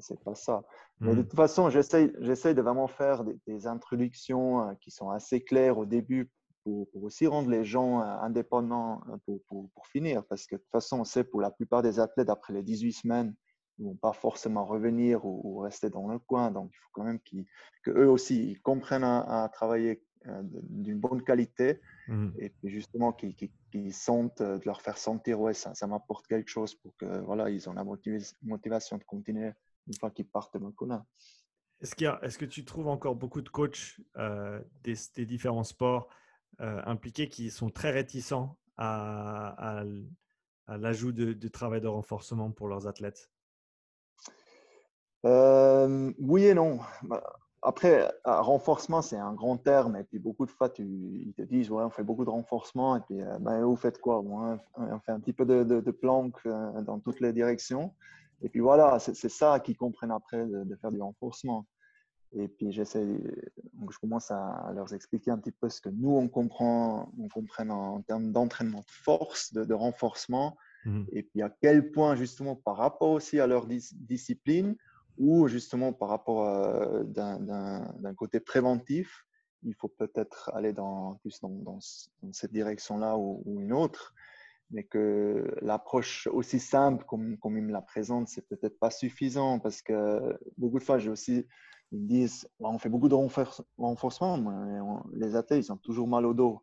[0.00, 0.64] C'est pas ça.
[1.00, 1.24] Mais de mmh.
[1.24, 2.08] toute façon, j'essaye
[2.54, 6.30] de vraiment faire des, introductions euh, qui sont assez claires au début
[6.64, 10.24] pour, aussi rendre les gens euh, indépendants euh, pour, pour, pour, finir.
[10.24, 12.92] Parce que de toute façon, on sait pour la plupart des athlètes, après les 18
[12.92, 13.34] semaines,
[13.78, 16.50] ils ne vont pas forcément revenir ou, rester dans le coin.
[16.50, 17.20] Donc, il faut quand même
[17.82, 20.02] qu'eux aussi ils comprennent à travailler
[20.52, 22.28] d'une bonne qualité mmh.
[22.38, 23.36] et puis justement qui,
[23.92, 27.68] sentent, de leur faire sentir ouais ça, ça m'apporte quelque chose pour que voilà ils
[27.68, 29.52] ont la motivation de continuer
[29.86, 31.04] une fois qu'ils partent de Montcona.
[31.80, 36.08] Est-ce que tu trouves encore beaucoup de coachs euh, des, différents sports
[36.58, 39.82] impliqués qui sont très réticents à,
[40.66, 43.30] à, l'ajout de, travail de renforcement pour leurs athlètes?
[45.22, 46.78] Oui et non.
[47.02, 47.22] Bah,
[47.66, 49.96] après, renforcement, c'est un grand terme.
[49.96, 52.96] Et puis, beaucoup de fois, tu, ils te disent, ouais, on fait beaucoup de renforcement.
[52.96, 54.20] Et puis, euh, ben, vous faites quoi?
[54.20, 57.92] On fait un petit peu de, de, planque euh, dans toutes les directions.
[58.42, 61.66] Et puis, voilà, c'est ça qu'ils comprennent après de, faire du renforcement.
[62.32, 63.06] Et puis, j'essaie,
[63.90, 67.68] je commence à leur expliquer un petit peu ce que nous, on comprend, on comprend
[67.70, 70.56] en, termes d'entraînement de force, de, renforcement.
[70.84, 74.76] Mmh et puis, à quel point, justement, par rapport aussi à leur discipline,
[75.18, 79.26] ou justement par rapport euh, d'un côté préventif,
[79.62, 81.78] il faut peut-être aller dans, plus dans,
[82.32, 84.14] cette direction-là ou, une autre,
[84.70, 89.58] mais que l'approche aussi simple comme, comme il me la présente, c'est peut-être pas suffisant
[89.58, 91.46] parce que beaucoup de fois, j'ai aussi,
[91.92, 93.14] ils me disent, on fait beaucoup de
[93.78, 94.80] renforcement, mais
[95.14, 96.62] les athlètes, ils ont toujours mal au dos.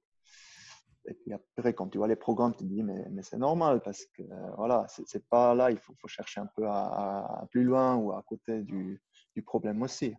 [1.05, 3.81] Et puis après, quand tu vois les programmes, tu te dis, mais, mais c'est normal
[3.81, 4.23] parce que
[4.57, 8.61] voilà, c'est pas là, il faut, chercher un peu à, plus loin ou à côté
[8.63, 9.01] du,
[9.35, 10.15] du problème aussi.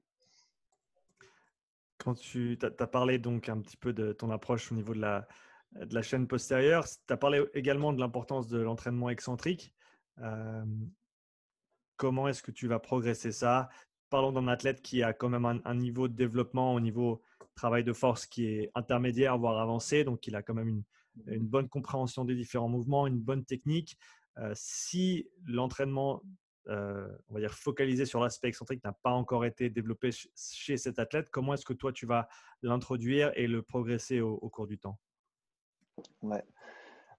[1.98, 5.26] Quand tu as, parlé donc un petit peu de ton approche au niveau de la,
[5.74, 9.72] de la chaîne postérieure, tu as parlé également de l'importance de l'entraînement excentrique.
[10.20, 10.64] Euh,
[11.96, 13.68] comment est-ce que tu vas progresser ça?
[14.10, 17.22] Parlons d'un athlète qui a quand même un, niveau de développement au niveau
[17.54, 20.04] travail de force qui est intermédiaire, voire avancé.
[20.04, 20.82] Donc, il a quand même
[21.26, 23.96] une, bonne compréhension des différents mouvements, une bonne technique.
[24.38, 26.22] Euh, si l'entraînement,
[26.68, 30.98] euh, on va dire, focalisé sur l'aspect excentrique n'a pas encore été développé chez cet
[30.98, 32.28] athlète, comment est-ce que toi, tu vas
[32.62, 34.98] l'introduire et le progresser au, cours du temps?
[36.22, 36.42] Ouais.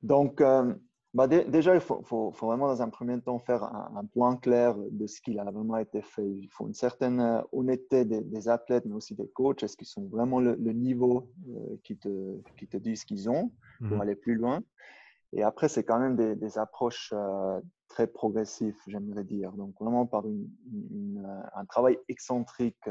[0.01, 0.73] Donc, euh,
[1.15, 5.21] bah, déjà, il faut, vraiment dans un premier temps faire un, point clair de ce
[5.21, 6.27] qui a vraiment été fait.
[6.27, 9.63] Il faut une certaine euh, honnêteté des, athlètes, mais aussi des coachs.
[9.63, 13.97] Est-ce qu'ils sont vraiment le, niveau euh, qui, te, qui te disent qu'ils ont pour
[13.97, 14.61] mmh aller plus loin?
[15.31, 19.53] Et après, c'est quand même des, approches euh, très progressives, j'aimerais dire.
[19.53, 22.89] Donc, vraiment par un travail excentrique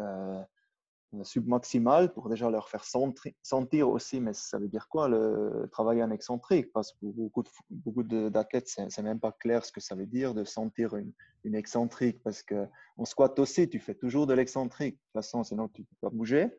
[1.22, 6.10] submaximal pour déjà leur faire sentir aussi, mais ça veut dire quoi le travail en
[6.10, 6.72] excentrique?
[6.72, 10.34] Parce que beaucoup, de, beaucoup d'athlètes, c'est même pas clair ce que ça veut dire
[10.34, 11.12] de sentir une,
[11.44, 12.22] une excentrique.
[12.22, 14.94] Parce qu'en squat aussi, tu fais toujours de l'excentrique.
[14.94, 16.50] De toute façon, sinon tu peux pas bouger,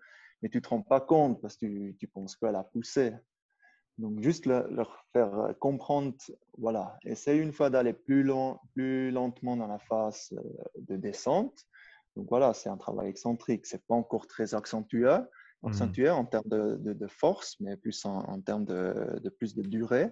[0.41, 3.13] mais tu te rends pas compte parce que tu, tu penses pas à la pousser.
[3.97, 6.13] Donc, juste leur faire comprendre,
[6.57, 8.29] voilà, essaye une fois d'aller plus,
[8.73, 10.41] plus lentement dans la phase euh,
[10.79, 11.65] de descente
[12.15, 13.65] donc voilà, c'est un travail excentrique.
[13.65, 15.05] C'est pas encore très accentué,
[15.63, 15.67] mmh.
[15.67, 20.11] accentué en termes de, de, force, mais plus en, termes de, de, plus de durée.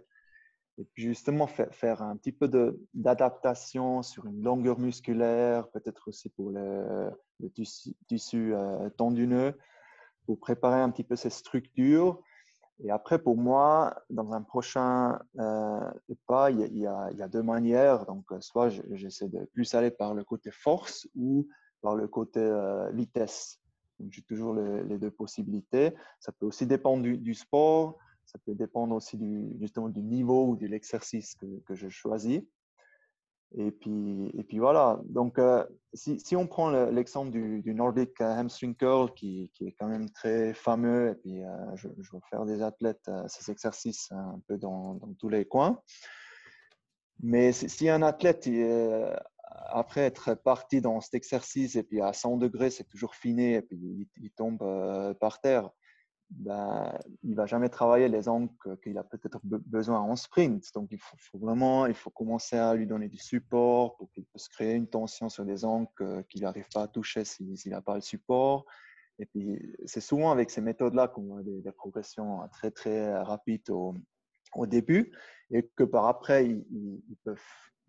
[0.80, 2.50] Et puis justement, faire, faire un petit peu
[2.94, 7.50] d'adaptation sur une longueur musculaire, peut-être aussi pour le, le
[8.08, 9.58] tissu, euh, tendineux,
[10.26, 12.22] pour préparer un petit peu ces structures.
[12.84, 15.92] Et après, pour moi, dans un prochain euh,
[16.26, 18.06] pas, il y, a, il y, a, deux manières.
[18.08, 21.48] Donc, soit j'essaie de plus aller par le côté force ou
[21.92, 23.60] le côté euh, vitesse.
[24.10, 25.94] J'ai toujours les, deux possibilités.
[26.20, 29.56] Ça peut aussi dépendre du, sport, ça peut dépendre aussi du,
[30.02, 32.42] niveau ou de l'exercice que, je choisis.
[33.56, 35.00] Et puis, voilà.
[35.06, 40.54] Donc, euh, si, on prend l'exemple du, Nordic Hamstring Curl, qui, est quand même très
[40.54, 45.14] fameux, et puis euh, je, je, faire des athlètes ces exercices un peu dans, dans,
[45.14, 45.80] tous les coins.
[47.22, 48.48] Mais si un athlète
[49.70, 53.62] après être parti dans cet exercice et puis à 100 degrés, c'est toujours fini et
[53.62, 55.70] puis il, tombe euh, par terre.
[56.30, 58.52] ben, il va jamais travailler les angles
[58.84, 60.64] qu'il a peut-être besoin en sprint.
[60.74, 64.48] Donc, il faut, vraiment il faut commencer à lui donner du support pour qu'il puisse
[64.48, 65.90] créer une tension sur des angles
[66.30, 68.66] qu'il n'arrive pas à toucher s'il n'a pas le support.
[69.20, 73.96] Et puis, c'est souvent avec ces méthodes-là qu'on a des, progressions très, très rapides au,
[74.66, 75.12] début
[75.52, 77.40] et que par après, ils, peuvent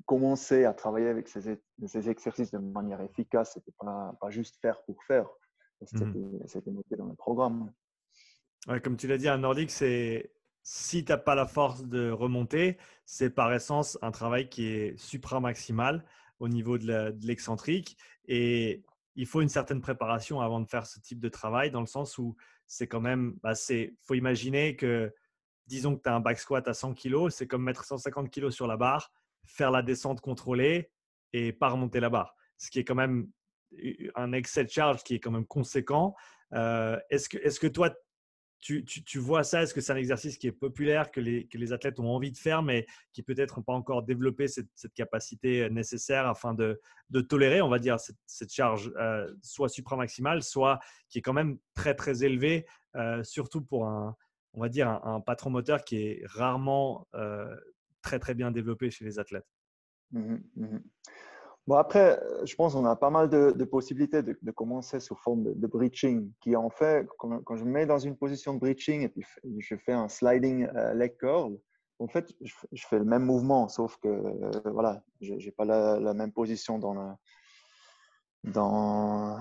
[0.07, 3.55] commencer à travailler avec ces, ces, exercices de manière efficace.
[3.55, 5.29] Ce n'était pas, pas, juste faire pour faire.
[5.93, 7.73] Mmh c'était noté dans le programme.
[8.69, 12.11] Ouais, comme tu l'as dit, un nordique, c'est si tu n'as pas la force de
[12.11, 16.05] remonter, c'est par essence un travail qui est supra-maximal
[16.39, 17.99] au niveau de l'excentrique.
[18.27, 18.83] Et
[19.15, 22.17] il faut une certaine préparation avant de faire ce type de travail, dans le sens
[22.19, 22.35] où
[22.67, 25.13] c'est quand même, bah c'est, faut imaginer que,
[25.67, 28.51] disons que tu as un back squat à 100 kg, c'est comme mettre 150 kg
[28.51, 29.13] sur la barre,
[29.47, 30.91] faire la descente contrôlée
[31.33, 32.35] et pas remonter la barre.
[32.57, 33.29] Ce qui est quand même
[34.15, 36.15] un excès de charge qui est quand même conséquent.
[36.53, 37.91] Euh, est-ce que, est-ce que toi,
[38.61, 39.63] tu, vois ça?
[39.63, 42.33] Est-ce que c'est un exercice qui est populaire, que les, que les, athlètes ont envie
[42.33, 46.81] de faire, mais qui peut-être n'ont pas encore développé cette, capacité euh, nécessaire afin de,
[47.11, 50.79] de, tolérer, on va dire, cette, charge euh, soit supramaximale, soit
[51.11, 52.65] qui est quand même très, très élevée,
[52.97, 54.17] euh, surtout pour un,
[54.55, 57.07] on va dire, un, patron moteur qui est rarement
[58.05, 59.49] très, très bien développé chez les athlètes.
[60.13, 60.79] Mmh mmh
[61.67, 65.45] Bon, après, euh, je pense qu'on a pas mal de, possibilités de, commencer sous forme
[65.55, 69.09] de, breaching, qui en fait, quand, je me mets dans une position de breaching et
[69.09, 69.25] puis
[69.59, 71.57] je fais un sliding euh, leg curl,
[72.01, 76.13] en fait, je, fais le même mouvement, sauf que euh, voilà, je n'ai pas la,
[76.13, 77.13] même position dans le.
[78.43, 79.39] Dans,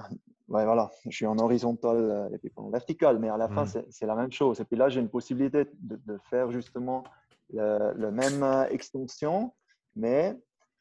[0.47, 3.83] voilà, je suis en horizontal et puis en vertical, mais à la fin, mmh.
[3.89, 4.61] c'est la même chose.
[4.61, 7.03] Et puis là, j'ai une possibilité de, faire justement
[7.53, 9.53] le même extension,
[9.95, 10.35] mais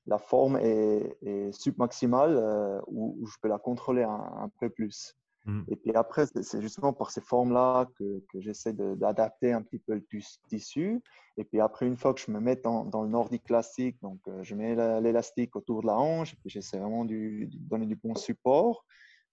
[0.07, 5.15] la forme est, est submaximale euh, où, je peux la contrôler un, peu plus.
[5.45, 5.63] Mm.
[5.69, 9.95] Et puis après, c'est justement par ces formes-là que, que j'essaie d'adapter un petit peu
[9.95, 10.05] le
[10.49, 11.03] tissu.
[11.37, 14.19] Et puis après, une fois que je me mets dans, dans le nordique classique, donc
[14.29, 17.97] euh, je mets l'élastique autour de la hanche, et puis j'essaie vraiment de donner du
[17.97, 18.85] bon support.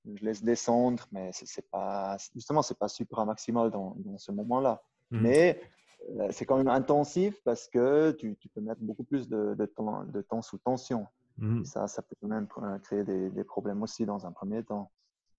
[0.06, 4.82] Je laisse descendre, mais c'est pas justement c'est pas super maximal dans, dans ce moment-là.
[5.12, 5.22] Mm.
[5.22, 5.66] Mais euh,
[6.32, 10.42] c'est quand même intensif parce que tu, peux mettre beaucoup plus de, temps, de temps,
[10.42, 11.08] sous tension.
[11.38, 11.64] Mmh.
[11.64, 12.48] ça, ça peut même
[12.84, 14.92] créer des, problèmes aussi dans un premier temps.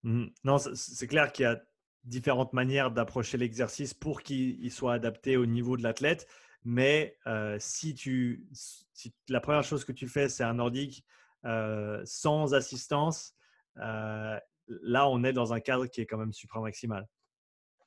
[0.03, 0.27] Mmh.
[0.43, 1.61] Non, c'est clair qu'il y a
[2.03, 6.27] différentes manières d'approcher l'exercice pour qu'il soit adapté au niveau de l'athlète.
[6.63, 11.05] Mais euh, si, tu, si la première chose que tu fais, c'est un nordique
[11.45, 13.35] euh, sans assistance,
[13.75, 17.07] là, on est dans un cadre qui est quand même supramaximal.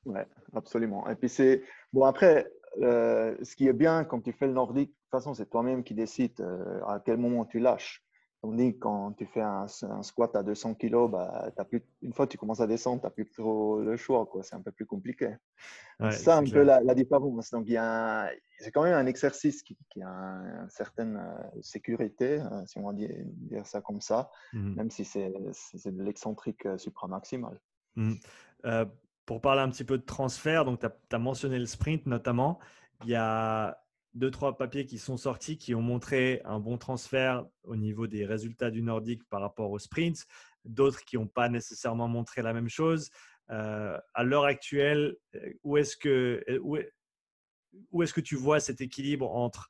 [0.05, 0.19] Oui,
[0.53, 1.07] absolument.
[1.09, 2.47] Et puis c'est bon après,
[2.81, 5.83] euh, ce qui est bien quand tu fais le nordique, de toute façon, c'est toi-même
[5.83, 8.03] qui décides euh, à quel moment tu lâches.
[8.41, 9.65] Tandis quand tu fais un,
[10.03, 13.11] squat à 200 kg, bah, plus, une fois que tu commences à descendre, tu n'as
[13.11, 14.29] plus trop le choix.
[14.43, 15.35] C'est un peu plus compliqué.
[15.99, 17.49] c'est ça un peu la, différence.
[17.49, 22.93] Donc, c'est quand même un exercice qui, a une certaine euh, sécurité, si on va
[22.93, 27.59] dire, ça comme ça, mmh même si c'est de l'excentrique supramaximal.
[27.95, 28.15] Mmh
[29.25, 32.59] pour parler un petit peu de transfert, donc tu as, mentionné le sprint notamment.
[33.03, 33.77] Il y a
[34.13, 38.25] deux, trois papiers qui sont sortis qui ont montré un bon transfert au niveau des
[38.25, 40.25] résultats du nordique par rapport au sprint,
[40.63, 43.09] d'autres qui n'ont pas nécessairement montré la même chose.
[43.51, 46.77] Euh, à l'heure actuelle, euh, où est-ce que, euh, où
[47.91, 49.69] où est que tu vois cet équilibre entre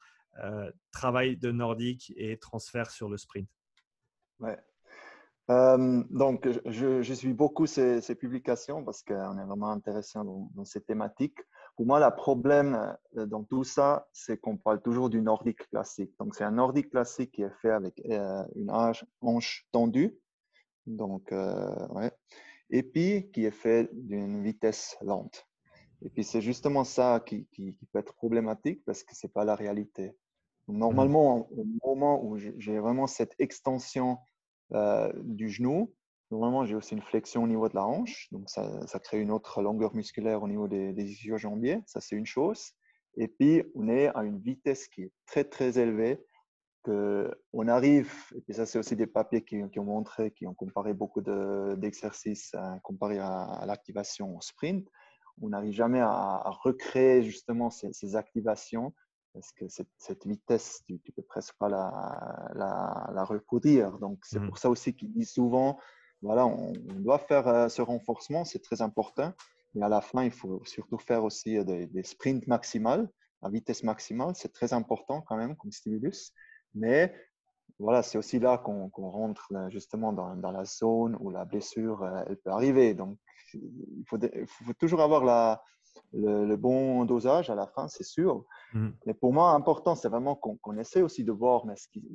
[0.92, 3.50] travail de nordique et transfert sur le sprint?
[5.52, 10.50] Euh, donc, je, je, suis beaucoup ces, ces publications parce qu'on est vraiment intéressé dans,
[10.56, 11.38] dans, ces thématiques.
[11.76, 16.12] Pour moi, le problème euh, dans tout ça, c'est qu'on parle toujours du nordique classique.
[16.20, 20.18] Donc, c'est un nordique classique qui est fait avec euh, une hanche, tendue.
[20.88, 22.12] Donc, ouais.
[22.70, 25.48] Et puis, qui est fait d'une vitesse lente.
[26.04, 29.32] Et puis, c'est justement ça qui, qui, qui, peut être problématique parce que ce n'est
[29.32, 30.16] pas la réalité.
[30.68, 34.18] Normalement, au moment où j'ai vraiment cette extension
[34.74, 35.94] euh, du genou.
[36.32, 39.62] Normalement, j'ai aussi une flexion au niveau de la hanche, donc ça, crée une autre
[39.62, 42.72] longueur musculaire au niveau des, des ischio-jambiers, ça c'est une chose.
[43.18, 46.26] Et puis, on est à une vitesse qui est très très élevée,
[46.84, 48.12] que on arrive,
[48.48, 52.78] et ça c'est aussi des papiers qui, ont montré, qui ont comparé beaucoup d'exercices euh,
[52.84, 54.88] comparé à, l'activation au sprint,
[55.42, 58.94] on n'arrive jamais à, recréer justement ces activations
[59.36, 64.00] parce que cette, vitesse, tu ne peux presque pas la, la, reproduire.
[64.00, 64.48] Donc, c'est mmh.
[64.48, 65.78] pour ça aussi qu'ils disent souvent,
[66.22, 69.34] voilà, on, doit faire euh, ce renforcement, c'est très important.
[69.74, 73.10] Mais à la fin, il faut surtout faire aussi euh, des, sprints maximales,
[73.42, 74.34] à vitesse maximale.
[74.36, 76.32] C'est très important quand même comme stimulus.
[76.74, 77.14] Mais
[77.78, 82.08] voilà, c'est aussi là qu'on rentre euh, justement dans, dans, la zone où la blessure,
[82.30, 82.94] elle peut arriver.
[82.94, 83.20] Donc,
[83.54, 85.62] il faut, il faut toujours avoir la,
[86.14, 88.46] le, bon dosage à la fin, c'est sûr.
[88.74, 88.90] Mmh.
[89.06, 91.66] Mais pour moi, important, c'est vraiment qu'on essaie aussi de voir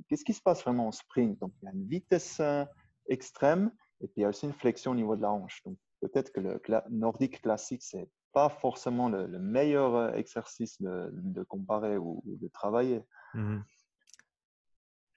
[0.09, 1.39] qu'est-ce qui se passe vraiment en sprint.
[1.41, 2.65] Donc, il y a une vitesse euh,
[3.09, 5.63] extrême et puis il y a aussi une flexion au niveau de la hanche.
[5.65, 11.97] Donc, peut-être que le nordique classique, c'est pas forcément le, meilleur euh, exercice de, comparer
[11.99, 13.03] ou, de travailler.
[13.35, 13.59] Mmh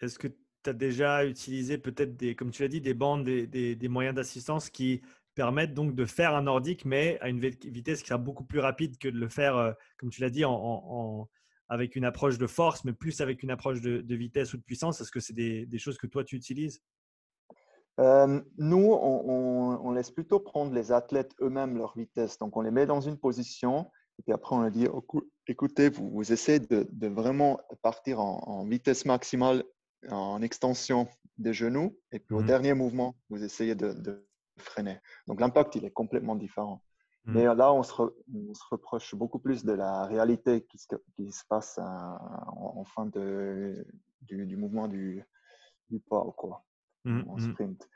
[0.01, 3.87] Est-ce que tu as déjà utilisé peut-être, des, comme tu l'as dit, des bandes, des
[3.89, 5.01] moyens d'assistance qui
[5.33, 8.97] permettent donc de faire un nordique, mais à une vitesse qui sera beaucoup plus rapide
[8.97, 11.29] que de le faire, euh, comme tu l'as dit, en,
[11.69, 15.01] avec une approche de force, mais plus avec une approche de, vitesse ou de puissance.
[15.01, 16.81] Est-ce que c'est des, choses que toi, tu utilises?
[17.99, 22.37] Euh, Nous, on, laisse plutôt prendre les athlètes eux-mêmes leur vitesse.
[22.37, 24.87] Donc, on les met dans une position et puis après, on leur dit,
[25.47, 29.63] écoutez, vous, vous essayez de, vraiment partir en, vitesse maximale
[30.09, 31.97] en extension des genoux.
[32.11, 34.99] Et puis, au mmh dernier mouvement, vous essayez de freiner.
[35.27, 36.81] Donc l'impact, il est complètement différent.
[37.25, 37.33] Hmm.
[37.33, 41.43] Mais là, on se, se, reproche beaucoup plus de la réalité qui se, qui se
[41.47, 43.85] passe euh, en, fin de,
[44.21, 45.23] du, mouvement du,
[45.89, 46.65] du pas, quoi,
[47.05, 47.39] hmm, en hmm.
[47.39, 47.89] sprint.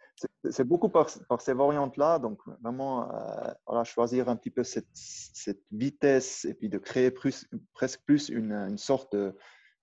[0.49, 4.87] C'est beaucoup par, par ces variantes-là, donc vraiment euh, voilà, choisir un petit peu cette,
[4.93, 9.35] cette, vitesse et puis de créer plus, presque plus une, une sorte de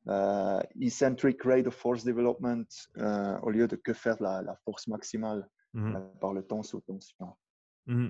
[0.08, 2.66] euh, eccentric rate of force development
[3.42, 5.48] au lieu de que faire la, la force maximale.
[5.74, 7.36] Mmh par le temps sous tension.
[7.86, 8.08] Mmh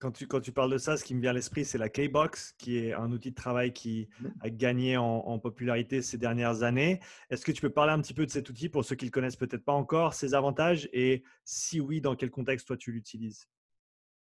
[0.00, 1.88] quand, tu, quand tu parles de ça, ce qui me vient à l'esprit, c'est la
[1.88, 4.26] K-Box, qui est un outil de travail qui mmh.
[4.40, 6.98] a gagné en, popularité ces dernières années.
[7.30, 9.10] Est-ce que tu peux parler un petit peu de cet outil pour ceux qui ne
[9.10, 12.90] le connaissent peut-être pas encore, ses avantages et si oui, dans quel contexte toi tu
[12.90, 13.46] l'utilises?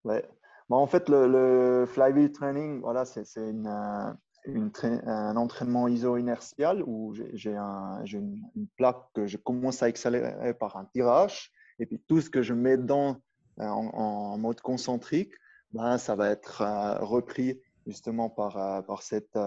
[0.05, 0.27] Ouais.
[0.71, 4.13] en fait, le, flywheel training, voilà, c'est une, euh,
[4.47, 4.73] une
[5.05, 10.79] un entraînement iso-inertial où j'ai un, une, une, plaque que je commence à accélérer par
[10.79, 13.21] un tirage et puis tout ce que je mets dedans
[13.61, 15.33] euh, en, mode concentrique,
[15.73, 19.38] ben, ça va être euh, repris justement par, euh, par cette,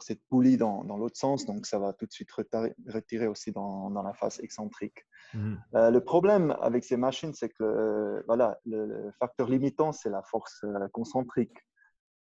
[0.00, 1.46] cette poulie dans, dans l'autre sens.
[1.46, 5.06] Donc ça va tout de suite retirer aussi dans, dans la face excentrique.
[5.32, 5.56] Mmh.
[5.74, 11.56] le problème avec ces machines, c'est que voilà, le, facteur limitant, c'est la force concentrique.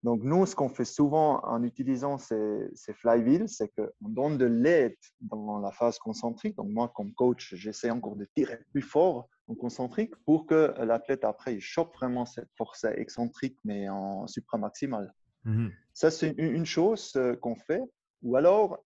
[0.05, 4.45] Donc, nous, ce qu'on fait souvent en utilisant ces, ces flywheels, c'est qu'on donne de
[4.45, 6.57] l'aide dans la phase concentrique.
[6.57, 11.25] Donc, moi, comme coach, j'essaie encore de tirer plus fort en concentrique pour que l'athlète,
[11.25, 15.13] après, il chope vraiment cette force excentrique, mais en supramaximale.
[15.45, 17.83] Mmh Ça, c'est une chose euh, qu'on fait.
[18.23, 18.79] Ou alors,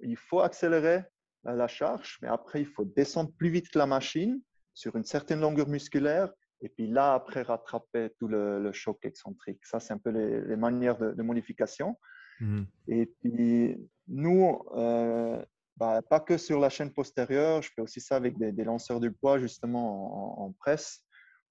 [0.00, 1.02] il faut accélérer
[1.44, 4.40] la charge, mais après, il faut descendre plus vite que la machine
[4.74, 9.64] sur une certaine longueur musculaire et puis là, après, rattraper tout le, choc excentrique.
[9.66, 11.98] Ça, c'est un peu les, manières de, modification.
[12.40, 12.62] Mmh.
[12.88, 15.44] Et puis, nous, euh,
[15.76, 19.08] bah, pas que sur la chaîne postérieure, je fais aussi ça avec des, lanceurs de
[19.08, 21.04] poids, justement, en, presse,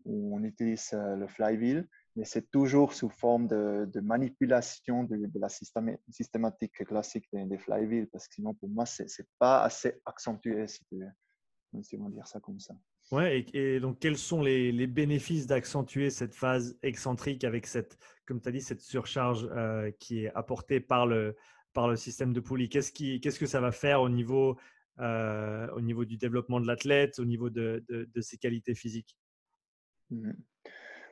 [0.05, 5.49] où on utilise euh, le flywheel, mais c'est toujours sous forme de, manipulation de, la
[5.49, 10.67] systématique classique des, des flywheels, parce que sinon, pour moi, ce n'est pas assez accentué,
[10.69, 10.85] si,
[11.83, 12.75] si on va dire ça comme ça.
[13.11, 18.47] Ouais, et, donc quels sont les, bénéfices d'accentuer cette phase excentrique avec cette, comme tu
[18.47, 21.35] as dit, cette surcharge euh, qui est apportée par le,
[21.73, 24.57] par le système de poulie Qu'est-ce que ça va faire au niveau,
[24.99, 29.17] euh, au niveau du développement de l'athlète, au niveau de, de, ses qualités physiques?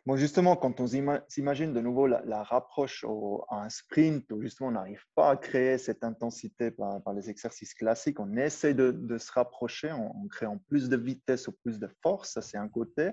[0.05, 0.88] Mmh justement, quand on
[1.27, 3.05] s'imagine de nouveau la, rapproche
[3.49, 7.73] à un sprint où justement on n'arrive pas à créer cette intensité par, les exercices
[7.73, 12.33] classiques, on essaie de, se rapprocher en, créant plus de vitesse ou plus de force,
[12.33, 13.12] ça c'est un côté.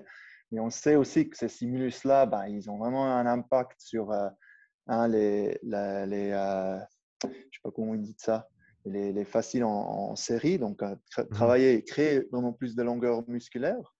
[0.51, 5.07] Mais on sait aussi que ces stimulus-là, ben, ils ont vraiment un impact sur euh,
[5.07, 6.79] les, les euh,
[7.23, 8.47] je sais pas comment on dit ça,
[8.85, 13.27] les, les faciles en, série, donc euh, mmh travailler et créer vraiment plus de longueur
[13.27, 13.96] musculaire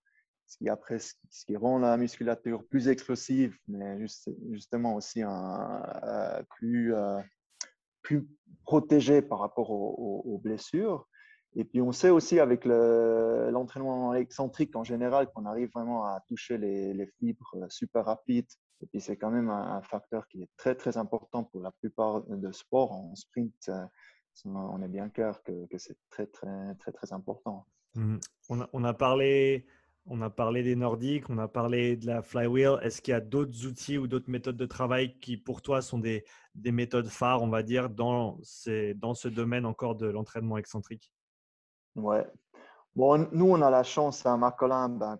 [0.48, 3.98] ce qui, après, ce qui rend la musculature plus explosive, mais
[4.50, 7.20] justement aussi un, euh, plus, euh,
[8.00, 8.26] plus
[8.64, 11.06] protégée par rapport aux, blessures.
[11.54, 16.56] Et puis, on sait aussi avec l'entraînement excentrique en général qu'on arrive vraiment à toucher
[16.56, 18.48] les, fibres super rapides.
[18.80, 22.22] Et puis, c'est quand même un, facteur qui est très, très important pour la plupart
[22.22, 22.92] de sports.
[22.92, 23.84] En sprint, euh,
[24.46, 27.66] on est bien clair que, c'est très, très, très, très important.
[27.96, 29.66] A, on a parlé
[30.08, 32.78] on a parlé des Nordiques, on a parlé de la flywheel.
[32.82, 35.98] Est-ce qu'il y a d'autres outils ou d'autres méthodes de travail qui, pour toi, sont
[35.98, 36.24] des,
[36.54, 41.12] méthodes phares, on va dire, dans, ce domaine encore de l'entraînement excentrique?
[41.94, 42.26] Ouais.
[42.96, 45.18] Bon, nous, on a la chance à Marcolin, ben,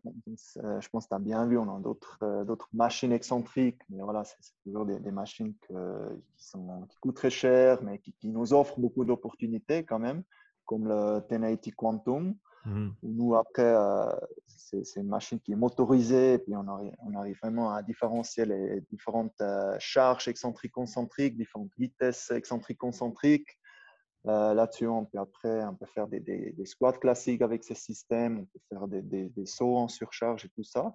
[0.56, 4.02] euh, je pense que tu as bien vu, on a d'autres euh, machines excentriques, mais
[4.02, 9.04] voilà, c'est toujours des, machines qui, coûtent très cher, mais qui, qui nous offrent beaucoup
[9.04, 10.24] d'opportunités quand même
[10.68, 12.36] comme le 1080 Quantum.
[12.68, 12.94] Mhm.
[13.02, 14.12] Nous, après, euh,
[14.46, 18.44] c'est une machine qui est motorisée, et puis on arrive, on arrive vraiment à différencier
[18.44, 23.58] les différentes euh, charges excentriques concentriques, différentes vitesses excentriques concentriques.
[24.26, 27.74] Euh, Là-dessus, on peut après on peut faire des, des- des squats classiques avec ces
[27.76, 30.94] systèmes, on peut faire des, des- sauts en surcharge et tout ça.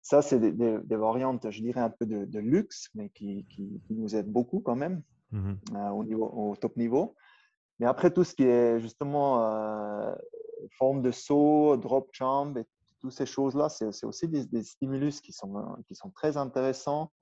[0.00, 3.94] Ça, c'est des, variantes, je dirais, un peu de, de luxe, mais qui, qui- qui
[3.94, 5.58] nous aident beaucoup quand même Mhm.
[5.74, 7.14] euh, au, niveau, au top niveau.
[7.80, 10.14] Mais après, tout ce qui est justement euh,
[10.78, 12.64] forme de saut, drop jump et
[13.00, 17.12] toutes ces choses-là, c'est aussi des, des stimulus qui sont, euh, qui sont très intéressants,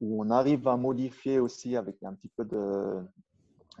[0.00, 3.02] où on arrive à modifier aussi avec un petit peu de,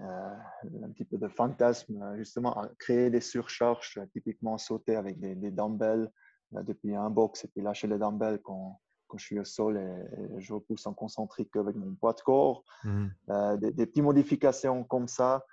[0.00, 0.34] euh,
[0.82, 5.50] un petit peu de fantasme, justement, à créer des surcharges, typiquement sauter avec des, des
[5.50, 6.10] dumbbells
[6.54, 9.76] euh, depuis un box et puis lâcher les dumbbells quand, quand je suis au sol
[9.76, 12.64] et, et je repousse en concentrique avec mon poids de corps.
[13.30, 15.44] Euh, des, des petites modifications comme ça,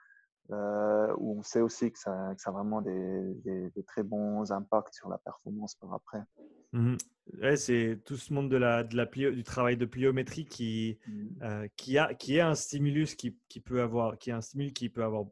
[0.51, 4.03] euh, où on sait aussi que ça, que ça a vraiment des, des- des très
[4.03, 6.21] bons impacts sur la performance par après.
[7.41, 10.99] Ouais, c'est tout ce monde de la, de la plio- du travail de pliométrie qui,
[11.41, 14.73] euh, qui, a, qui est un stimulus qui, qui peut avoir, qui est un stimulus
[14.73, 15.25] qui peut avoir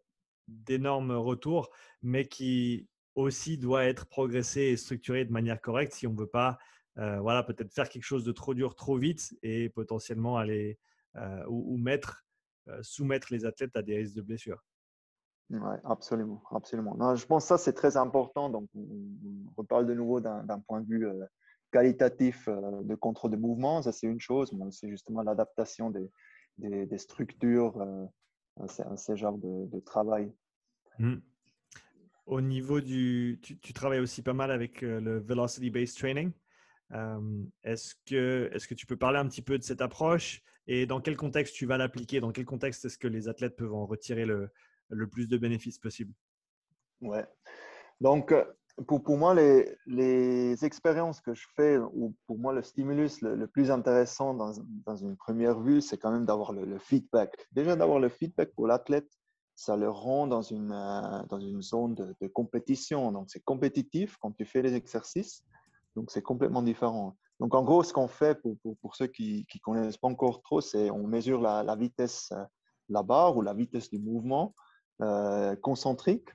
[0.47, 1.69] d'énormes retours,
[2.01, 6.27] mais qui aussi doit être progressé et structuré de manière correcte si on ne veut
[6.27, 6.57] pas,
[6.97, 10.79] euh, voilà, peut-être faire quelque chose de trop dur trop vite et potentiellement aller
[11.17, 12.25] euh, ou, ou mettre,
[12.69, 14.63] euh, soumettre les athlètes à des risques de blessure.
[15.51, 16.95] Ouais, absolument, absolument.
[16.95, 18.49] Non, je pense que ça, c'est très important.
[18.49, 18.87] Donc, on,
[19.57, 21.25] reparle de nouveau d'un point de vue euh,
[21.71, 23.81] qualitatif euh, de contrôle de mouvement.
[23.81, 26.09] Ça, c'est une chose, mais c'est justement l'adaptation des,
[26.57, 28.05] des, structures euh,
[28.61, 30.31] à ces, genres de, travail.
[30.99, 31.21] Mhm.
[32.27, 36.31] Au niveau du, tu, tu travailles aussi pas mal avec euh, le velocity based training.
[37.63, 40.99] Est-ce que, est-ce que tu peux parler un petit peu de cette approche et dans
[40.99, 42.19] quel contexte tu vas l'appliquer?
[42.19, 44.51] Dans quel contexte est-ce que les athlètes peuvent en retirer le,
[44.91, 46.13] le plus de bénéfices possible
[47.01, 47.25] Ouais.
[47.99, 48.45] Donc, euh,
[48.87, 53.35] pour, pour moi, les, les expériences que je fais, ou pour moi, le stimulus le,
[53.35, 54.53] le plus intéressant dans,
[54.85, 57.35] dans une première vue, c'est quand même d'avoir le, feedback.
[57.51, 59.09] Déjà, d'avoir le feedback pour l'athlète,
[59.55, 63.11] ça le rend dans une, euh, dans une zone de, de compétition.
[63.11, 65.43] Donc, c'est compétitif quand tu fais les exercices.
[65.95, 67.17] Donc, c'est complètement différent.
[67.39, 70.41] Donc, en gros, ce qu'on fait pour, pour, pour ceux qui ne connaissent pas encore
[70.41, 72.43] trop, c'est on mesure la, la vitesse, euh,
[72.89, 74.55] la barre ou la vitesse du mouvement
[75.01, 76.29] euh, concentrique.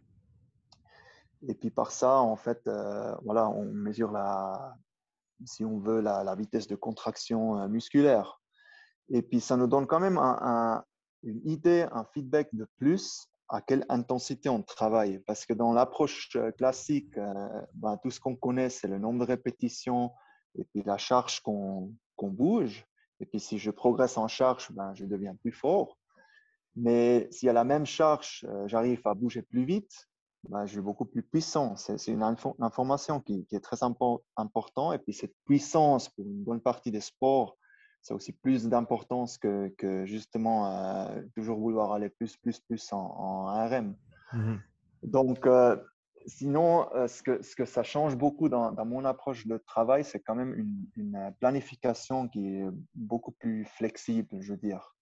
[1.49, 4.77] Et puis par ça, en fait, euh, voilà, on mesure la,
[5.45, 8.41] si on veut, la, vitesse de contraction euh, musculaire.
[9.09, 10.85] Et puis ça nous donne quand même un, un,
[11.23, 15.21] une idée, un feedback de plus à quelle intensité on travaille.
[15.21, 17.15] Parce que dans l'approche euh, classique,
[17.75, 20.11] ben, tout ce qu'on connaît, c'est le nombre de répétitions
[20.57, 22.87] et puis la charge qu'on qu'on bouge.
[23.21, 25.97] Et puis si je progresse en charge, ben, je deviens plus fort.
[26.77, 30.09] Mais s'il y a la même charge, euh, j'arrive à bouger plus vite,
[30.49, 31.77] ben, je suis beaucoup plus puissant.
[31.77, 34.95] C'est une info information qui, qui, est très impo importante.
[34.95, 37.57] Et puis cette puissance, pour une bonne partie des sports,
[38.03, 42.99] c'est aussi plus d'importance que, que, justement euh, toujours vouloir aller plus, plus, plus en,
[42.99, 43.97] en RM.
[44.33, 44.59] Mm -hmm.
[45.03, 45.77] Donc, euh,
[46.27, 50.05] sinon, euh, ce, que, ce que ça change beaucoup dans, dans mon approche de travail,
[50.05, 54.96] c'est quand même une, une, planification qui est beaucoup plus flexible, je veux dire.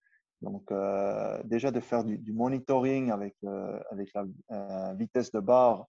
[0.45, 5.87] Donc, euh, déjà de faire du, monitoring avec, euh, avec la euh, vitesse de barre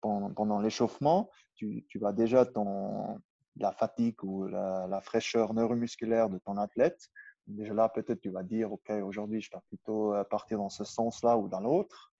[0.00, 3.18] pendant, l'échauffement, tu, tu vas déjà ton,
[3.56, 7.00] la fatigue ou la, la, fraîcheur neuromusculaire de ton athlète.
[7.46, 11.36] Déjà là, peut-être tu vas dire, OK, aujourd'hui, je dois plutôt partir dans ce sens-là
[11.36, 12.12] ou dans l'autre.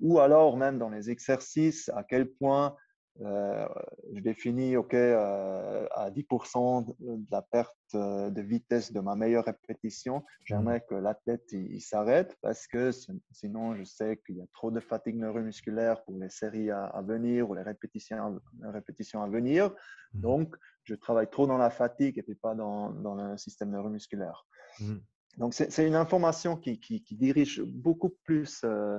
[0.00, 2.74] Ou alors, même dans les exercices, à quel point
[3.20, 3.68] euh,
[4.12, 10.24] je définis, OK, euh, à 10% de la perte de vitesse de ma meilleure répétition,
[10.44, 12.90] j'aimerais que l'athlète il, il s'arrête parce que
[13.30, 17.02] sinon, je sais qu'il y a trop de fatigue neuromusculaire pour les séries à, à
[17.02, 19.70] venir ou les répétitions, répétitions à venir.
[20.12, 24.46] Donc, je travaille trop dans la fatigue et puis pas dans, dans le système neuromusculaire.
[24.80, 24.96] Mmh.
[25.36, 28.98] Donc, c'est une information qui, qui, qui, dirige beaucoup plus euh,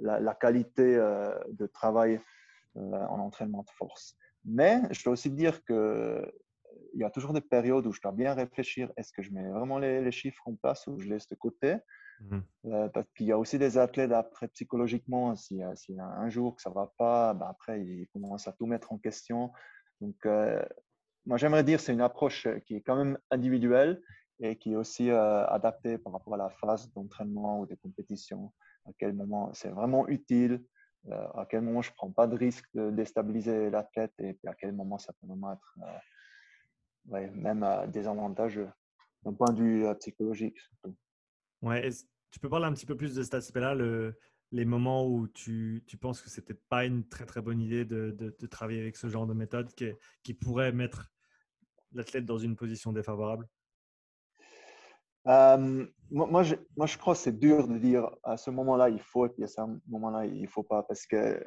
[0.00, 2.20] la, la, qualité euh, de travail euh,
[2.76, 4.16] en entraînement de force.
[4.44, 6.30] Mais je dois aussi dire qu'il
[6.94, 9.78] y a toujours des périodes où je dois bien réfléchir est-ce que je mets vraiment
[9.78, 11.76] les, les, chiffres en place ou je laisse de côté?
[12.20, 12.38] Mmh.
[12.66, 16.28] euh, Parce qu'il y a aussi des athlètes, après, psychologiquement, s'il y, y, a un
[16.28, 19.52] jour que ça ne va pas, ben après, ils commencent à tout mettre en question.
[20.00, 20.64] Donc, euh,
[21.26, 24.00] moi, j'aimerais dire que c'est une approche qui est quand même individuelle
[24.40, 28.52] et qui est aussi euh, adaptée par rapport à la phase d'entraînement ou de compétition.
[28.86, 30.58] À quel moment c'est vraiment utile, euh,
[31.10, 34.72] à quel moment je ne prends pas de risque de déstabiliser l'athlète et à quel
[34.72, 38.68] moment ça peut vraiment être euh, même euh, désavantageux
[39.24, 40.58] d'un point de vue euh, psychologique.
[41.62, 41.88] Ouais,
[42.30, 44.18] tu peux parler un petit peu plus de cet aspect-là, le,
[44.52, 48.10] les moments où tu, tu penses que c'était pas une très très bonne idée de,
[48.10, 49.90] de, travailler avec ce genre de méthode qui,
[50.22, 51.10] qui pourrait mettre
[51.92, 53.48] l'athlète dans une position défavorable?
[55.26, 59.00] Euh, moi, je, moi, je crois que c'est dur de dire à ce moment-là il
[59.00, 61.42] faut et puis à ce moment-là il ne faut pas parce que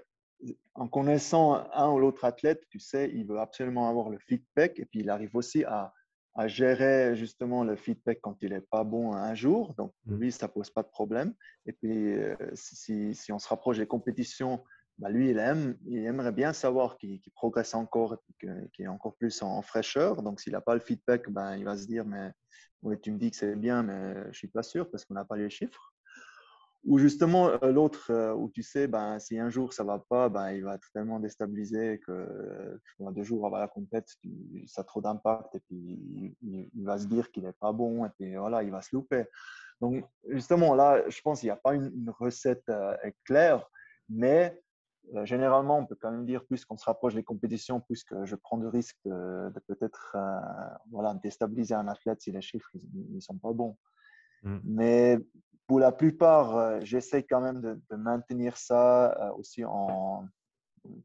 [0.73, 4.85] en connaissant un ou l'autre athlète, tu sais, il veut absolument avoir le feedback et
[4.85, 5.93] puis il arrive aussi à,
[6.35, 9.73] à gérer justement le feedback quand il n'est pas bon un jour.
[9.75, 10.15] Donc, mmh.
[10.15, 11.33] lui, ça pose pas de problème.
[11.65, 14.63] Et puis, euh, si, si, on se rapproche des compétitions,
[14.99, 19.41] bah, lui, il, aime, il aimerait bien savoir qu'il progresse encore qu'il est encore plus
[19.41, 20.21] en, fraîcheur.
[20.21, 22.31] Donc, s'il n'a pas le feedback, ben, il va se dire, mais
[22.83, 25.13] oui, tu me dis que c'est bien, mais je ne suis pas sûr parce qu'on
[25.13, 25.93] n'a pas les chiffres.
[26.85, 30.29] Ou justement, euh, l'autre, euh, où tu sais, ben, si un jour ça va pas,
[30.53, 34.07] il va être tellement déstabilisé que deux jours avant la compète,
[34.65, 38.09] ça a trop d'impact et puis il, va se dire qu'il n'est pas bon et
[38.17, 39.25] puis voilà, il va se louper.
[39.81, 42.95] Donc, justement, là, je pense qu'il n'y a pas une, recette euh,
[43.25, 43.69] claire,
[44.09, 44.59] mais
[45.23, 48.35] généralement, on peut quand même dire plus qu'on se rapproche des compétitions, plus que je
[48.35, 50.15] prends le risque de, peut-être
[50.91, 53.77] voilà, déstabiliser un athlète si les chiffres ne sont pas bons.
[54.43, 54.57] Mmh.
[54.63, 55.19] Mais
[55.69, 60.27] pour la plupart, euh, j'essaie quand même de, maintenir ça euh, aussi en,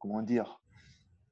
[0.00, 0.59] comment dire,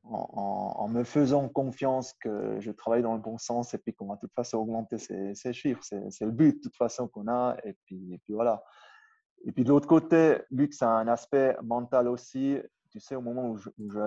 [0.05, 4.17] en, me faisant confiance que je travaille dans le bon sens et puis qu'on va
[4.17, 5.81] de toute façon augmenter ces, chiffres.
[5.83, 7.57] C'est le but de toute façon qu'on a.
[7.65, 8.63] Et puis, et puis voilà.
[9.45, 12.59] Et puis de l'autre côté, vu que c'est un aspect mental aussi,
[12.93, 13.59] tu sais, au moment où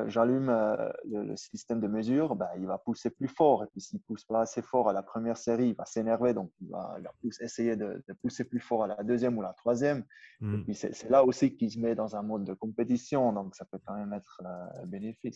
[0.07, 3.63] j'allume euh, le, système de mesure, ben, il va pousser plus fort.
[3.63, 6.35] Et puis, s'il pousse pas assez fort à la première série, il va s'énerver.
[6.35, 6.95] Donc, il va,
[7.41, 10.05] essayer de, pousser plus fort à la deuxième ou la troisième.
[10.41, 10.63] Et hmm.
[10.65, 13.33] puis, c'est là aussi qu'il se met dans un mode de compétition.
[13.33, 15.35] Donc, ça peut quand même être euh, bénéfique.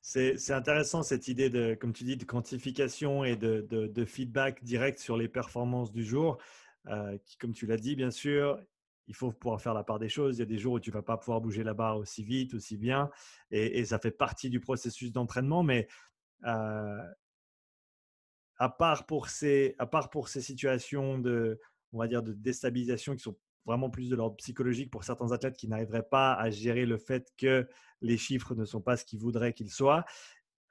[0.00, 5.00] C'est intéressant cette idée de, comme tu dis, de quantification et de, de feedback direct
[5.00, 6.38] sur les performances du jour,
[6.88, 8.60] euh, qui, comme tu l'as dit, bien sûr,
[9.06, 10.36] il faut pouvoir faire la part des choses.
[10.36, 12.54] Il y a des jours où tu vas pas pouvoir bouger la barre aussi vite,
[12.54, 13.10] aussi bien,
[13.50, 15.62] et, ça fait partie du processus d'entraînement.
[15.62, 15.88] Mais
[16.46, 17.02] euh,
[18.58, 21.60] à, part pour ces, à part pour ces situations de,
[21.92, 23.36] on va dire, de déstabilisation qui sont
[23.66, 27.32] vraiment plus de l'ordre psychologique pour certains athlètes qui n'arriveraient pas à gérer le fait
[27.38, 27.66] que
[28.02, 30.04] les chiffres ne sont pas ce qu'ils voudraient qu'ils soient.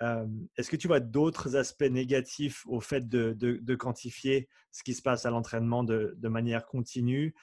[0.02, 0.28] Euh,
[0.58, 5.26] est-ce que tu vois d'autres aspects négatifs au fait de, quantifier ce qui se passe
[5.26, 7.34] à l'entraînement de, manière continue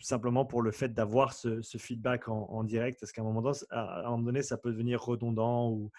[0.00, 3.52] simplement pour le fait d'avoir ce, feedback en, direct Est-ce qu'à un, moment
[4.18, 5.90] donné, ça peut devenir redondant ou,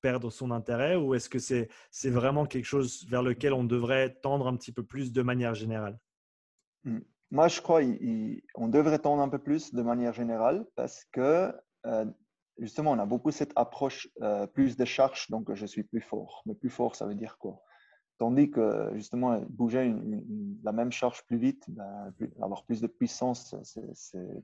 [0.00, 4.14] perdre son intérêt Ou est-ce que c'est c'est vraiment quelque chose vers lequel on devrait
[4.14, 5.98] tendre un petit peu plus de manière générale?
[6.84, 6.98] Mmh.
[7.30, 7.80] Moi, je crois
[8.54, 11.52] qu'on devrait tendre un peu plus de manière générale parce que
[11.86, 12.04] euh,
[12.58, 16.42] justement, on a beaucoup cette approche euh, plus de charge, donc je suis plus fort.
[16.46, 17.62] Mais plus fort, ça veut dire quoi?
[18.18, 19.92] Tandis que justement, bouger
[20.62, 23.56] la même charge plus vite, ben, avoir plus de puissance,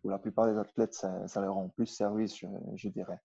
[0.02, 2.44] pour la plupart des athlètes, ça, leur rend plus service,
[2.74, 3.20] je, dirais.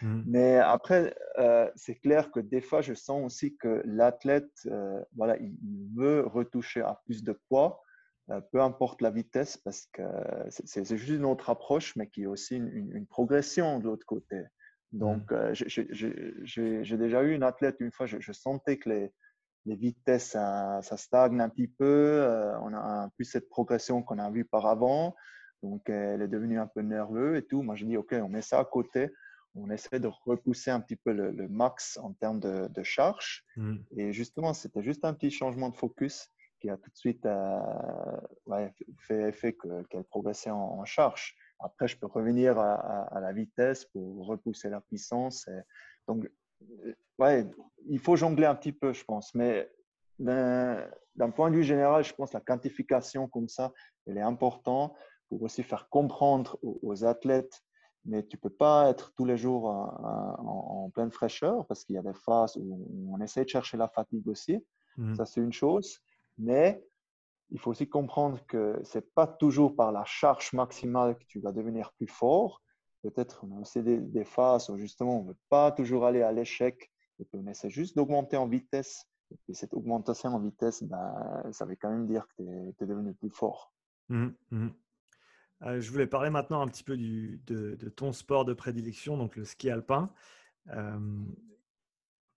[0.00, 0.22] Mmh.
[0.26, 5.36] Mais après, euh, c'est clair que des fois, je sens aussi que l'athlète, euh, voilà,
[5.36, 5.54] il,
[5.94, 7.82] veut retoucher à plus de poids,
[8.30, 10.02] euh, peu importe la vitesse, parce que
[10.48, 14.44] c'est juste une autre approche, mais qui est aussi une, progression de l'autre côté.
[14.92, 15.52] Donc, mmh.
[16.42, 19.12] j'ai déjà eu une athlète une fois, je sentais que les
[19.66, 21.84] les vitesses, ça, stagne un petit peu.
[21.84, 25.14] Euh, on a plus cette progression qu'on a vue par avant.
[25.62, 27.62] Donc, elle est devenue un peu nerveuse et tout.
[27.62, 29.10] Moi, je dis, OK, on met ça à côté.
[29.54, 33.44] On essaie de repousser un petit peu le, max en termes de, charge.
[33.56, 33.76] Mm.
[33.96, 36.30] Et justement, c'était juste un petit changement de focus
[36.60, 39.56] qui a tout de suite euh, fait effet
[39.90, 41.36] qu'elle progressait en, charge.
[41.58, 45.48] Après, je peux revenir à, la vitesse pour repousser la puissance.
[46.06, 46.30] donc,
[47.20, 47.46] ouais,
[47.88, 49.34] il faut jongler un petit peu, je pense.
[49.34, 49.70] Mais
[50.18, 53.72] d'un point de vue général, je pense que la quantification comme ça,
[54.06, 54.94] elle est importante
[55.28, 57.62] pour aussi faire comprendre aux, athlètes.
[58.06, 61.98] Mais tu ne peux pas être tous les jours en, pleine fraîcheur parce qu'il y
[61.98, 64.58] a des phases où on essaie de chercher la fatigue aussi.
[64.96, 65.14] Mmh.
[65.14, 66.00] Ça, c'est une chose.
[66.38, 66.82] Mais
[67.50, 71.40] il faut aussi comprendre que ce n'est pas toujours par la charge maximale que tu
[71.40, 72.62] vas devenir plus fort.
[73.02, 76.32] Peut-être on a aussi des, phases où justement on ne veut pas toujours aller à
[76.32, 76.90] l'échec
[77.24, 79.06] puis on essaie juste d'augmenter en vitesse.
[79.48, 82.42] Et cette augmentation en vitesse, ben, ça veut quand même dire que
[82.72, 83.72] tu es, devenu plus fort.
[84.08, 84.68] Mmh, mmh.
[85.62, 89.36] Euh, je voulais parler maintenant un petit peu du, de, ton sport de prédilection, donc
[89.36, 90.12] le ski alpin.
[90.68, 90.98] Euh,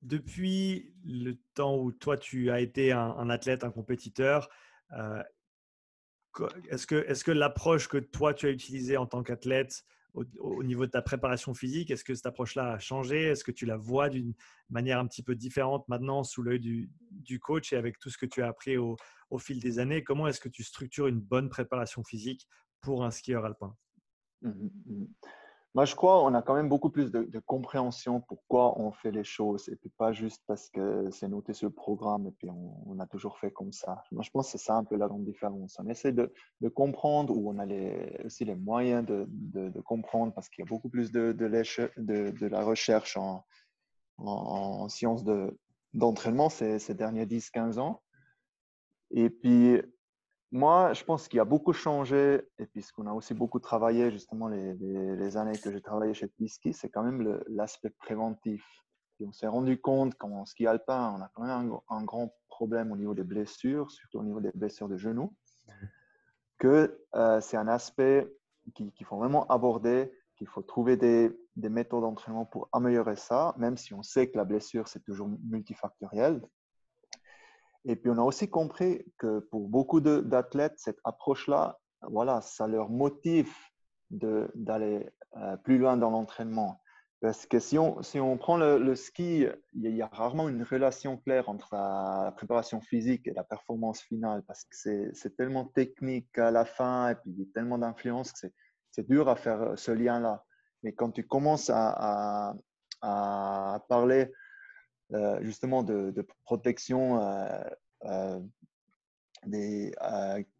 [0.02, 4.50] depuis le temps où toi tu as été un, athlète, un compétiteur,
[4.92, 5.24] euh,
[6.70, 10.86] est-ce que, est que l'approche que toi tu as utilisée en tant qu'athlète au, niveau
[10.86, 13.24] de ta préparation physique Est-ce que cette approche-là a changé?
[13.24, 14.34] Est-ce que tu la vois d'une
[14.70, 18.26] manière un petit peu différente maintenant sous l'œil du, coach et avec tout ce que
[18.26, 18.97] tu as appris au,
[19.39, 20.03] fil des années?
[20.03, 22.47] Comment est-ce que tu structures une bonne préparation physique
[22.82, 23.76] pour un skieur alpin?
[24.41, 25.05] Mmh mmh
[25.76, 29.24] moi, je crois qu'on a quand même beaucoup plus de, compréhension pourquoi on fait les
[29.24, 32.99] choses et puis pas juste parce que c'est noté sur le programme et puis on,
[32.99, 34.03] a toujours fait comme ça.
[34.11, 35.78] Moi, je pense que c'est ça un peu la grande différence.
[35.80, 36.32] On essaie de,
[36.76, 37.65] comprendre où on a
[38.24, 43.17] aussi les moyens de, comprendre parce qu'il y a beaucoup plus de, de, la recherche
[43.17, 43.43] en,
[44.17, 45.24] en, sciences
[45.93, 48.03] d'entraînement ces, ces derniers 10-15 ans.
[49.09, 49.82] Et puis,
[50.54, 54.47] moi, je pense qu'il y a beaucoup changé, et puisqu'on a aussi beaucoup travaillé, justement,
[54.47, 58.64] les, années que j'ai travaillé chez Piski, c'est quand même l'aspect préventif.
[59.20, 62.97] On s'est rendu compte qu'en ski alpin, on a quand même un, grand problème au
[62.97, 65.34] niveau des blessures, surtout au niveau des blessures de genoux,
[66.60, 68.32] que euh, c'est un aspect
[68.76, 73.76] qu'il faut vraiment aborder, qu'il faut trouver des, des méthodes d'entraînement pour améliorer ça, même
[73.76, 76.43] si on sait que la blessure, c'est toujours multifactoriel.
[77.86, 82.90] Et puis, on a aussi compris que pour beaucoup d'athlètes, cette approche-là, voilà, ça leur
[82.90, 83.54] motive
[84.10, 86.80] d'aller euh, plus loin dans l'entraînement.
[87.24, 91.16] Parce que si on, si on prend le, ski, il y, a rarement une relation
[91.16, 96.52] claire entre la, préparation physique et la performance finale, parce que c'est tellement technique à
[96.52, 98.50] la fin, et puis il y a tellement d'influence que
[98.92, 100.44] c'est dur à faire ce lien-là.
[100.84, 102.56] Mais quand tu commences à,
[103.02, 104.43] à, parler euh,
[105.41, 107.64] justement de, protection euh,
[108.05, 108.39] euh,
[109.45, 109.93] des,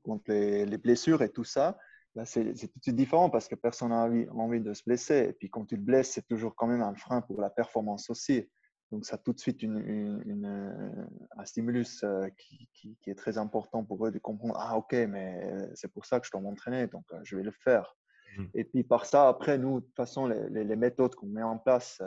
[0.04, 1.78] contre les, blessures et tout ça,
[2.16, 5.28] ben, c'est tout de suite différent parce que personne n'a envie, envie, de se blesser.
[5.30, 8.10] Et puis quand tu te blesses, c'est toujours quand même un frein pour la performance
[8.10, 8.48] aussi.
[8.92, 11.02] Donc ça a tout de suite une,
[11.36, 12.06] un stimulus
[12.38, 12.70] qui,
[13.02, 16.28] qui, est très important pour eux de comprendre, ah ok, mais c'est pour ça que
[16.28, 17.96] je dois m'entraîner, donc je vais le faire.
[18.38, 18.46] Mmh.
[18.54, 21.58] Et puis par ça, après, nous, de toute façon, les, les, méthodes qu'on met en
[21.58, 22.04] place,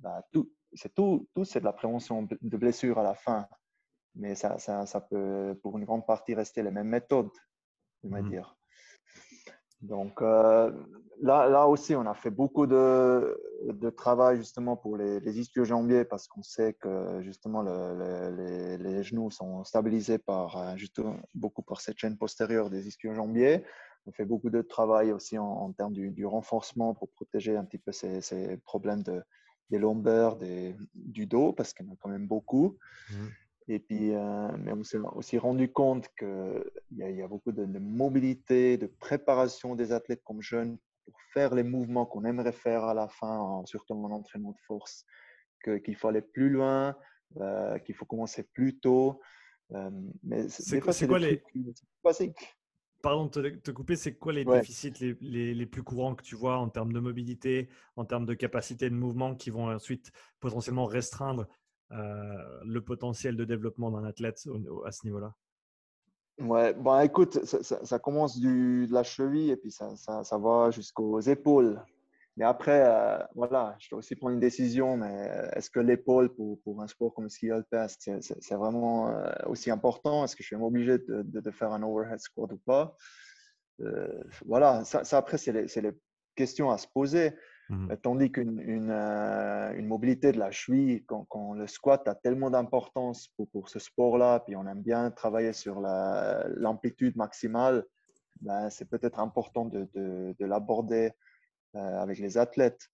[0.00, 3.46] bah, tout, c'est tout, tout c'est de la prévention de blessures à la fin.
[4.14, 7.30] Mais ça, ça, ça, peut, pour une grande partie, rester les mêmes méthodes,
[8.02, 8.30] je vais mmh.
[8.30, 8.56] dire.
[9.80, 10.72] Donc euh,
[11.20, 16.04] là, là aussi, on a fait beaucoup de, de travail justement pour les, les ischio-jambiers
[16.04, 21.80] parce qu'on sait que justement le, les, genoux sont stabilisés par euh, justement, beaucoup par
[21.80, 23.64] cette chaîne postérieure des ischio-jambiers.
[24.06, 27.92] On fait beaucoup de travail aussi en, termes du, renforcement pour protéger un petit peu
[27.92, 29.22] ces, ces problèmes de,
[29.70, 32.78] des lombaires, des, du dos, parce qu'il y en a quand même beaucoup.
[33.10, 33.14] Mmh.
[33.68, 37.52] Et puis, euh, mais on s'est aussi rendu compte qu'il y, a, y a beaucoup
[37.52, 42.84] de, mobilité, de préparation des athlètes comme jeunes pour faire les mouvements qu'on aimerait faire
[42.84, 45.04] à la fin, surtout en entraînement de force,
[45.62, 46.96] qu'il faut aller plus loin,
[47.36, 49.20] euh, qu'il faut commencer plus tôt.
[49.74, 49.90] Euh,
[50.22, 51.42] mais c'est quoi, quoi les
[52.02, 52.57] basiques
[53.02, 56.58] pardon de te, couper, c'est quoi les déficits les, les, plus courants que tu vois
[56.58, 61.46] en termes de mobilité, en termes de capacité de mouvement qui vont ensuite potentiellement restreindre
[61.92, 64.42] euh, le potentiel de développement d'un athlète
[64.84, 65.34] à ce niveau-là?
[66.40, 70.70] Ouais, bon, écoute, ça, commence du, de la cheville et puis ça, ça, ça va
[70.70, 71.82] jusqu'aux épaules.
[72.38, 74.96] Mais après, euh, voilà, je dois aussi prendre une décision.
[74.96, 79.10] Mais euh, est-ce que l'épaule pour, pour, un sport comme le ski alpin, c'est vraiment
[79.10, 80.24] euh, aussi important?
[80.24, 82.94] Est-ce que je suis obligé de, de, faire un overhead squat ou pas?
[84.46, 85.92] Voilà, ça, après, c'est les, les,
[86.36, 87.32] questions à se poser.
[87.70, 92.48] Mmh tandis qu'une une, une, mobilité de la cheville, quand, quand le squat a tellement
[92.50, 97.84] d'importance pour, pour, ce sport-là, puis on aime bien travailler sur l'amplitude maximale,
[98.40, 101.12] ben, c'est peut-être important de, de, de l'aborder
[101.74, 102.88] avec les athlètes.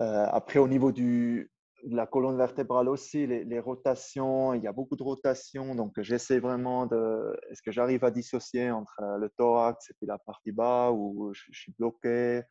[0.00, 1.50] Euh, après, au niveau du,
[1.84, 5.74] de la colonne vertébrale aussi, les, rotations, il y a beaucoup de rotations.
[5.74, 7.36] Donc, j'essaie vraiment de.
[7.50, 11.32] Est-ce que j'arrive à dissocier entre euh, le thorax et puis la partie bas ou
[11.32, 12.42] je, suis bloqué?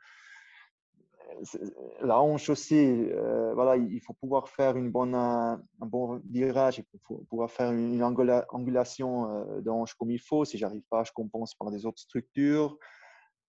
[2.02, 3.10] La hanche aussi,
[3.56, 8.04] voilà, il faut pouvoir faire une bonne, un bon virage, il faut pouvoir faire une
[8.04, 10.46] angulation de hanche comme il faut.
[10.46, 12.78] Si j'arrive pas, je compense par des autres structures.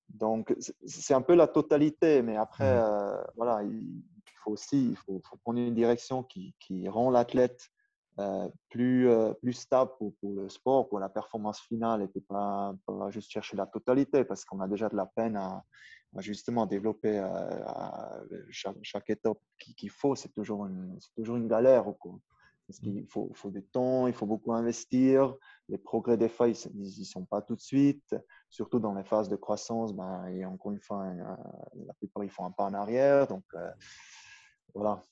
[0.09, 0.55] Donc,
[0.87, 2.85] c'est un peu la totalité, mais après, mmh.
[2.85, 4.03] euh, voilà, il
[4.43, 7.71] faut aussi il faut, prendre une direction qui, qui rend l'athlète
[8.21, 13.11] euh, plus, euh, plus stable pour, le sport, pour la performance finale, et pas, pas
[13.11, 15.65] juste chercher la totalité, parce qu'on a déjà de la peine à,
[16.19, 17.21] justement développer
[18.51, 20.15] chaque, chaque, étape qu'il faut.
[20.15, 21.87] C'est toujours, une, toujours une galère.
[21.99, 22.21] Quoi.
[22.69, 22.83] Parce mmh.
[22.83, 25.35] qu'il faut, faut, du temps, il faut beaucoup investir.
[25.69, 28.15] Les progrès des fois, ils n'y sont pas tout de suite.
[28.55, 31.13] Surtout dans les phases de croissance, ben, et encore une fois,
[31.75, 33.27] la plupart, ils font un pas en arrière.
[33.27, 33.69] Donc, euh,
[34.73, 35.03] voilà.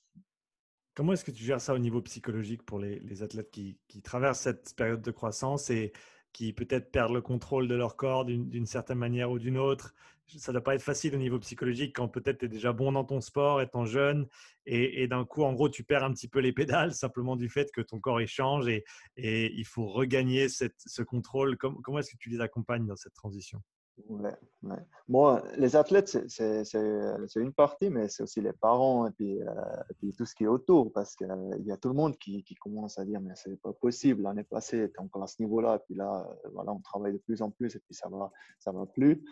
[0.95, 4.73] Comment est-ce que tu gères ça au niveau psychologique pour les, athlètes qui, traversent cette
[4.77, 5.91] période de croissance et
[6.31, 9.93] qui peut-être perdent le contrôle de leur corps d'une certaine manière ou d'une autre,
[10.27, 12.91] ça ne doit pas être facile au niveau psychologique quand peut-être tu es déjà bon
[12.91, 14.27] dans ton sport, étant jeune,
[14.65, 17.71] et, d'un coup, en gros, tu perds un petit peu les pédales simplement du fait
[17.71, 18.85] que ton corps échange et,
[19.17, 21.57] et il faut regagner ce contrôle.
[21.57, 23.61] Comment, est-ce que tu les accompagnes dans cette transition?
[24.07, 29.53] Ouais, les athlètes, c'est une partie, mais c'est aussi les parents et puis, euh,
[30.01, 31.27] et tout ce qui est autour, parce qu'il
[31.63, 34.91] y a tout le monde qui, commence à dire, mais c'est pas possible, l'année passée,
[34.91, 37.75] tu encore à ce niveau-là, puis là, euh, voilà, on travaille de plus en plus,
[37.75, 39.23] et puis ça va, ça va plus.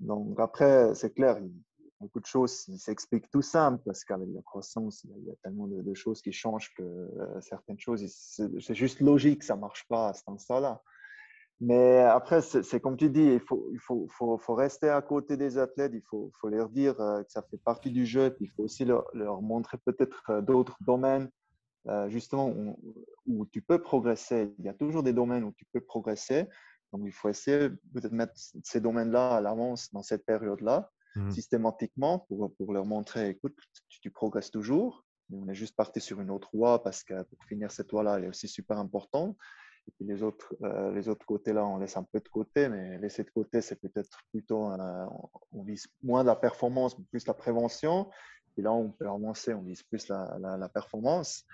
[0.00, 1.38] Donc après, c'est clair,
[2.00, 5.94] beaucoup de choses s'expliquent tout simple, parce qu'avec la croissance, il y a tellement de,
[5.94, 10.28] choses qui changent que euh, certaines choses, c'est juste logique, ça marche pas à cet
[10.28, 10.82] instant-là.
[11.60, 15.36] Mais après, c'est comme tu dis, il, faut, il faut, faut, faut, rester à côté
[15.36, 18.48] des athlètes, il faut, leur dire euh, que ça fait partie du jeu, puis il
[18.50, 21.28] faut aussi leur, montrer peut-être euh, d'autres domaines,
[22.08, 22.54] justement,
[23.26, 24.54] où, tu peux progresser.
[24.58, 26.46] Il y a toujours des domaines où tu peux progresser.
[26.92, 31.30] Donc, il faut essayer peut-être mettre ces domaines-là à l'avance dans cette période-là, mmh.
[31.30, 33.56] systématiquement, pour, pour, leur montrer, écoute,
[33.88, 37.22] tu, tu, progresses toujours, mais on est juste parti sur une autre voie parce que
[37.24, 39.36] pour finir cette voie-là, elle est aussi super importante.
[39.88, 42.98] Et puis les autres, euh, les autres côtés-là, on laisse un peu de côté, mais
[42.98, 45.06] laisser de côté, c'est peut-être plutôt, euh,
[45.52, 48.10] on vise moins la performance, plus la prévention.
[48.58, 51.44] Et là, on peut avancer, on vise plus la, la, performance.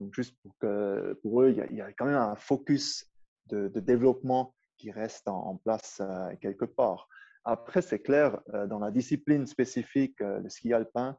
[0.00, 3.06] Donc, juste pour, que, pour eux, il y, a, quand même un focus
[3.46, 7.08] de, de développement qui reste en, place euh, quelque part.
[7.44, 11.18] Après, c'est clair, dans la discipline spécifique, le ski alpin,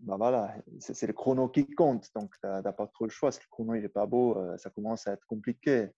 [0.00, 2.08] bah voilà, c'est le chrono qui compte.
[2.14, 3.32] Donc, tu n'as pas trop le choix.
[3.32, 5.88] Si le chrono n'est pas beau, euh, ça commence à être compliqué.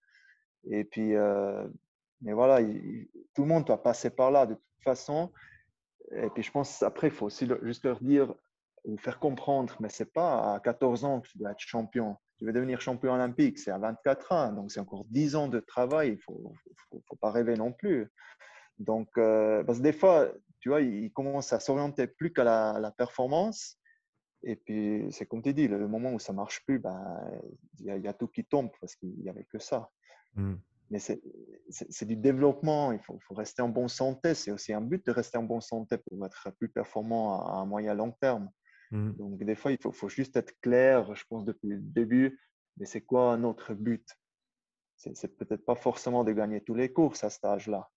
[0.69, 1.65] Et puis, euh,
[2.21, 2.61] mais voilà,
[3.33, 5.31] tout le monde doit passer par là de toute façon.
[6.11, 8.33] Et puis, je pense après, il faut aussi juste leur dire
[8.83, 12.17] ou faire comprendre, mais c'est pas à 14 ans que tu dois être champion.
[12.43, 14.51] Tu veux devenir champion olympique, c'est à 24 ans.
[14.51, 16.09] Donc, c'est encore 10 ans de travail.
[16.09, 16.53] Il ne faut,
[17.07, 18.11] faut, pas rêver non plus.
[18.79, 20.29] Donc, euh, parce que des fois,
[20.59, 23.77] tu vois, ils commencent à s'orienter plus qu'à la, la performance
[24.43, 27.41] et puis, c'est comme tu dis, le moment où ça marche plus, ben,
[27.79, 29.89] il y, a tout qui tombe parce qu'il n'y avait que ça.
[30.35, 30.55] Mmh.
[30.89, 34.33] Mais c'est du développement, il faut, faut, rester en bonne santé.
[34.35, 37.65] C'est aussi un but de rester en bonne santé pour être plus performant à, à
[37.65, 38.49] moyen long terme.
[38.93, 39.13] Mmh.
[39.13, 42.39] Donc, des fois, il faut, faut, juste être clair, je pense, depuis le début,
[42.77, 44.07] mais c'est quoi notre but?
[44.95, 47.89] C'est peut-être pas forcément de gagner tous les courses à cet âge-là.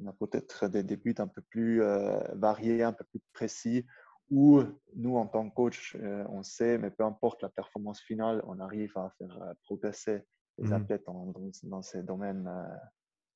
[0.00, 3.86] On a peut-être des, des, buts un peu plus euh, variés, un peu plus précis
[4.30, 4.62] où
[4.96, 8.58] nous, en tant que coach, euh, on sait, mais peu importe la performance finale, on
[8.58, 10.22] arrive à faire euh, progresser
[10.58, 10.72] les mmh.
[10.72, 12.50] athlètes dans, ces domaines.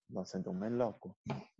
[0.08, 0.96] Dans ces domaines-là.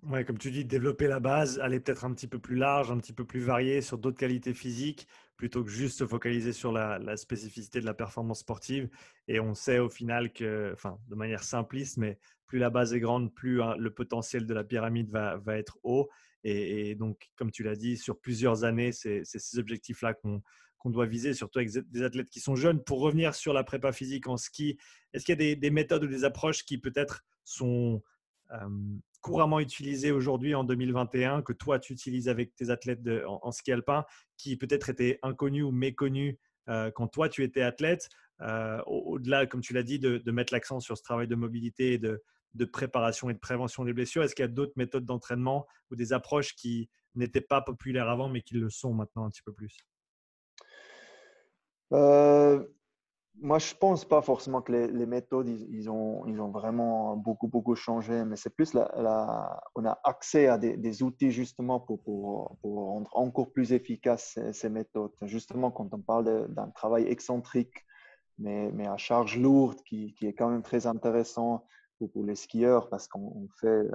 [0.05, 2.99] Ouais, comme tu dis, développer la base, aller peut-être un petit peu plus large, un
[2.99, 7.17] petit peu plus varié sur d'autres qualités physiques, plutôt que juste se focaliser sur la,
[7.17, 8.89] spécificité de la performance sportive.
[9.27, 13.01] Et on sait au final que, enfin, de manière simpliste, mais plus la base est
[13.01, 16.09] grande, plus hein, le potentiel de la pyramide va être haut.
[16.49, 20.43] Et, donc, comme tu l'as dit, sur plusieurs années, c'est ces objectifs-là qu'on
[20.85, 22.85] doit viser, surtout avec des athlètes qui sont jeunes.
[22.85, 24.79] Pour revenir sur la prépa physique en ski,
[25.13, 28.01] est-ce qu'il y a des, méthodes ou des approches qui peut-être sont
[29.21, 34.05] couramment utilisées aujourd'hui en 2021, que toi tu utilises avec tes athlètes en, ski alpin,
[34.37, 36.37] qui peut-être étaient inconnus ou méconnus
[36.67, 38.09] quand toi tu étais athlète,
[38.87, 42.23] au-delà, comme tu l'as dit, de, mettre l'accent sur ce travail de mobilité et de,
[42.73, 46.13] préparation et de prévention des blessures Est-ce qu'il y a d'autres méthodes d'entraînement ou des
[46.13, 49.77] approches qui n'étaient pas populaires avant mais qui le sont maintenant un petit peu plus?
[53.39, 57.75] Moi, je pense pas forcément que les, méthodes, ils, ont, ils ont vraiment beaucoup, beaucoup
[57.75, 63.11] changé, mais c'est plus la, on a accès à des, outils justement pour, pour, rendre
[63.15, 65.13] encore plus efficaces ces, méthodes.
[65.23, 67.85] Justement, quand on parle d'un travail excentrique,
[68.39, 71.67] mais, mais à charge lourde, qui, qui, est quand même très intéressant,
[72.13, 73.89] pour les skieurs parce qu'on fait, euh,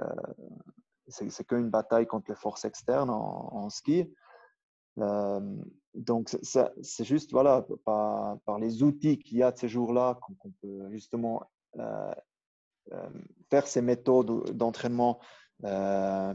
[1.08, 4.12] c'est qu'une bataille contre les forces externes en, ski.
[4.98, 5.40] Euh,
[5.94, 10.50] donc, c'est juste voilà, par, par les outils qu'il y a de ces jours-là qu'on
[10.62, 11.42] peut justement
[11.78, 12.12] euh,
[13.50, 15.20] faire ces méthodes d'entraînement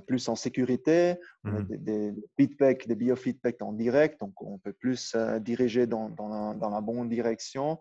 [0.05, 1.15] plus en sécurité.
[1.43, 5.85] On a mmh des, des, feedback, des biofeedback en direct, donc on peut plus diriger
[5.85, 7.79] dans, dans, la, dans, la, bonne direction.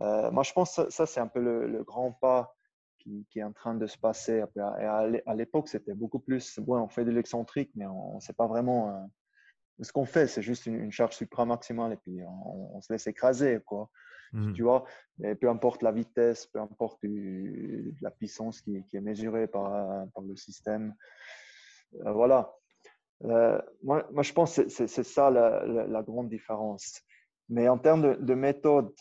[0.00, 2.54] moi, je pense que ça, c'est un peu le, le, grand pas
[2.98, 4.42] qui, est en train de se passer.
[4.56, 8.46] à l'époque, c'était beaucoup plus, bon, on fait de l'excentrique, mais on ne sait pas
[8.46, 9.00] vraiment euh,
[9.80, 10.26] ce qu'on fait.
[10.26, 13.90] C'est juste une, charge supra-maximale et puis on, se laisse écraser, quoi.
[14.32, 14.52] Mmh.
[14.52, 14.84] Tu vois,
[15.40, 20.94] peu importe la vitesse, peu importe la puissance qui, est mesurée par, par le système.
[22.04, 22.52] Euh, voilà.
[23.24, 27.02] Euh, moi, moi, je pense que c'est ça la, la, grande différence.
[27.48, 28.92] Mais en termes de, de méthode,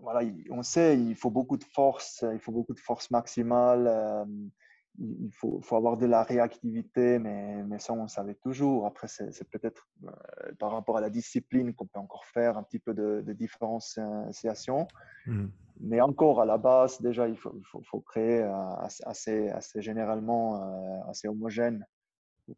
[0.00, 3.86] voilà, on sait, il faut beaucoup de force, il faut beaucoup de force maximale.
[3.88, 4.24] Euh,
[4.98, 8.86] il faut, faut, avoir de la réactivité, mais, mais ça, on savait toujours.
[8.86, 10.10] Après, c'est peut-être euh,
[10.58, 14.88] par rapport à la discipline qu'on peut encore faire un petit peu de, de différenciation.
[15.26, 15.46] Mmh.
[15.80, 18.42] Mais encore, à la base, déjà, il faut, faut, faut créer
[19.04, 20.60] assez, assez généralement
[21.08, 21.86] assez homogène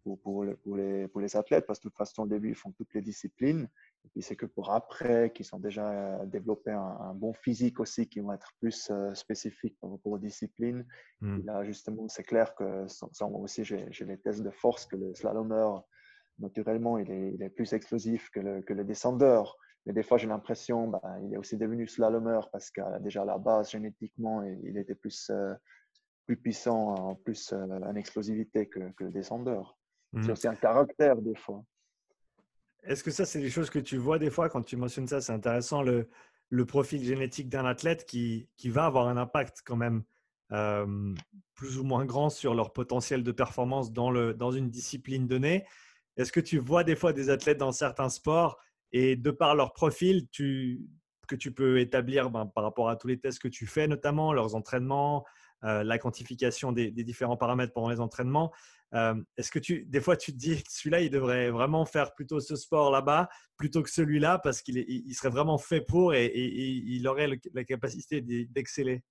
[0.03, 2.73] pour, pour, les, pour, les, athlètes, parce que de toute façon, au début, ils font
[2.73, 3.69] toutes les disciplines.
[4.05, 8.09] Et puis, c'est que pour après, qu'ils ont déjà euh, développé un, bon physique aussi,
[8.09, 10.87] qui vont être plus euh, spécifiques par rapport aux disciplines.
[11.21, 11.41] Hmm.
[11.45, 15.15] là, justement, c'est clair que ça, moi aussi, j'ai les tests de force que le
[15.15, 15.85] slalomeur,
[16.39, 19.57] naturellement, il est, il est plus explosif que le, que le, descendeur.
[19.87, 23.25] Mais des fois, j'ai l'impression ben, il est aussi devenu slalomeur parce que déjà à
[23.27, 25.55] la base, génétiquement, il, était plus, euh,
[26.27, 29.79] plus puissant, en plus en explosivité que, que le descendeur.
[30.15, 30.31] C'est mmh.
[30.33, 31.63] aussi un caractère des fois.
[32.85, 35.21] Est-ce que ça, c'est des choses que tu vois des fois quand tu mentionnes ça?
[35.21, 36.09] C'est intéressant, le,
[36.67, 40.03] profil génétique d'un athlète qui, qui, va avoir un impact quand même
[40.53, 41.15] euh,
[41.55, 45.65] plus ou moins grand sur leur potentiel de performance dans, le, dans une discipline donnée.
[46.17, 48.59] Est-ce que tu vois des fois des athlètes dans certains sports
[48.93, 53.21] et de par leur profil, que tu peux établir ben, par rapport à tous les
[53.21, 55.25] tests que tu fais, notamment leurs entraînements,
[55.65, 58.53] euh, la quantification des, différents paramètres pendant les entraînements.
[58.93, 62.57] Est-ce que tu, des fois, tu te dis celui-là, il devrait vraiment faire plutôt ce
[62.57, 67.29] sport là-bas plutôt que celui-là parce qu'il il serait vraiment fait pour et, il aurait
[67.55, 69.03] la capacité d'exceller?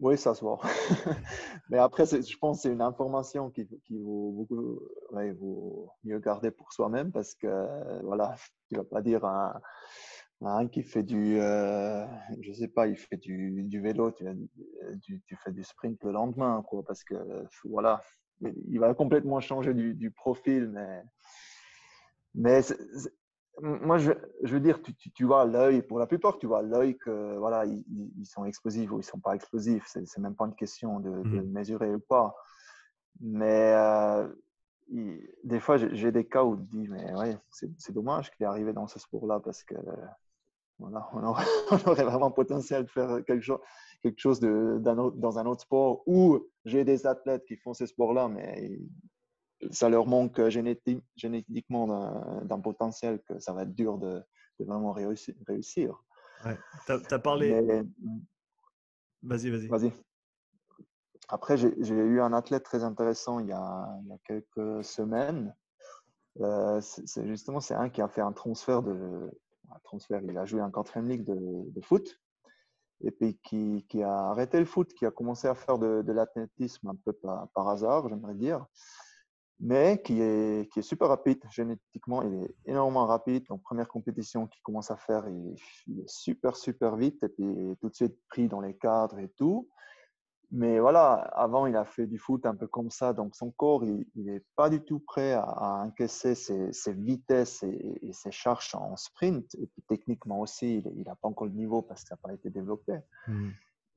[0.00, 0.60] Oui, ça se voit.
[1.70, 4.80] Mais après, je pense que c'est une information qui, vaut beaucoup
[6.04, 8.36] mieux garder pour soi-même parce que, voilà,
[8.68, 9.60] tu ne vas pas dire un
[10.40, 12.06] un qui fait du, euh,
[12.40, 14.24] je sais pas, il fait du, du vélo, tu,
[15.26, 17.14] tu, fais du sprint le lendemain, quoi, parce que
[17.64, 18.02] voilà,
[18.40, 21.02] il va complètement changer du, du profil, mais,
[22.34, 22.60] mais
[23.60, 24.12] moi, je,
[24.44, 27.64] je, veux dire, tu, tu, vois l'œil, pour la plupart, tu vois l'œil que voilà,
[27.64, 27.84] ils,
[28.16, 31.40] ils, sont explosifs ou ils sont pas explosifs, c'est même pas une question de, de
[31.40, 31.50] mmh.
[31.50, 32.36] mesurer ou pas,
[33.20, 34.28] mais euh,
[34.90, 38.72] des fois, j'ai des cas où je dis, mais ouais, c'est dommage qu'il est arrivé
[38.72, 39.74] dans ce sport-là parce que
[40.78, 43.60] voilà, on, aurait, vraiment potentiel de faire quelque chose,
[44.02, 48.28] quelque chose de, dans un autre sport où j'ai des athlètes qui font ce sport-là,
[48.28, 48.78] mais
[49.70, 54.22] ça leur manque génétiquement d'un potentiel que ça va être dur de,
[54.60, 55.34] vraiment réussir.
[55.46, 56.02] réussir.
[56.44, 56.58] Ouais.
[56.86, 57.82] Tu as, parlé.
[59.22, 59.66] Vas-y, vas-y.
[59.66, 59.92] Vas-y.
[61.28, 65.54] Après, j'ai eu un athlète très intéressant il y a, il y a quelques semaines.
[66.40, 69.28] Euh, c'est justement, c'est un qui a fait un transfert de,
[69.84, 72.20] transfert, il a joué en quatrième ligue de, foot
[73.00, 76.88] et puis qui, qui, a arrêté le foot, qui a commencé à faire de, l'athlétisme
[76.88, 78.66] un peu par, hasard, j'aimerais dire,
[79.60, 83.44] mais qui est, qui est super rapide génétiquement, il est énormément rapide.
[83.48, 87.88] Donc, première compétition qu'il commence à faire, il, est super, super vite et puis tout
[87.88, 89.68] de suite pris dans les cadres et tout.
[90.50, 93.84] Mais voilà, avant, il a fait du foot un peu comme ça, donc son corps,
[93.84, 99.54] il n'est pas du tout prêt à, encaisser ses, vitesses et, ses charges en sprint.
[99.56, 102.34] Et puis techniquement aussi, il n'a pas encore le niveau parce que ça n'a pas
[102.34, 102.98] été développé.
[103.26, 103.48] Mmh.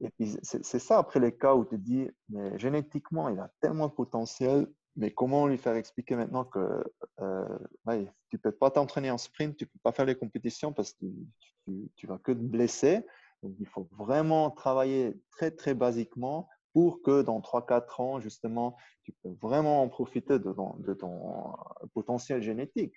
[0.02, 3.50] Et puis c'est ça après les cas où tu te dis, mais génétiquement, il a
[3.62, 6.84] tellement de potentiel, mais comment lui faire expliquer maintenant que
[7.22, 10.74] euh, tu ne peux pas t'entraîner en sprint, tu ne peux pas faire les compétitions
[10.74, 11.06] parce que
[11.66, 13.06] tu, tu vas que te blesser.
[13.44, 19.12] Donc, il faut vraiment travailler très, très basiquement pour que dans 3-4 ans, justement, tu
[19.12, 21.56] peux vraiment en profiter de ton, ton
[21.94, 22.96] potentiel génétique.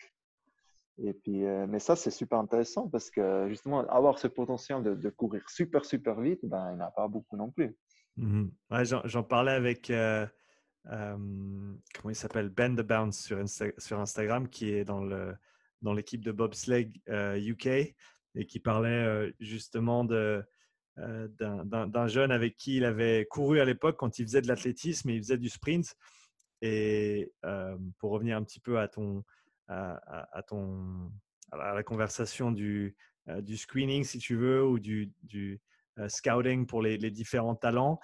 [1.03, 5.11] Et puis, euh, mais ça, c'est super intéressant parce que justement, avoir ce potentiel de,
[5.11, 7.76] courir super, super vite, ben, il n'y en a pas beaucoup non plus.
[8.16, 10.24] Mmh ouais, J'en parlais avec, euh,
[10.86, 13.42] euh, comment il s'appelle, Ben the Bounce sur,
[13.76, 15.03] sur, Instagram, qui est dans
[15.92, 17.92] l'équipe dans de bobsleigh UK
[18.35, 20.45] et qui parlait justement d'un
[22.07, 25.22] jeune avec qui il avait couru à l'époque quand il faisait de l'athlétisme et il
[25.22, 25.97] faisait du sprint.
[26.62, 27.32] Et
[27.99, 29.24] pour revenir un petit peu à ton,
[29.68, 31.12] à, ton,
[31.53, 32.97] à la conversation du,
[33.41, 35.61] du screening, si tu veux, ou du, du
[36.09, 38.01] scouting pour les, différents talents,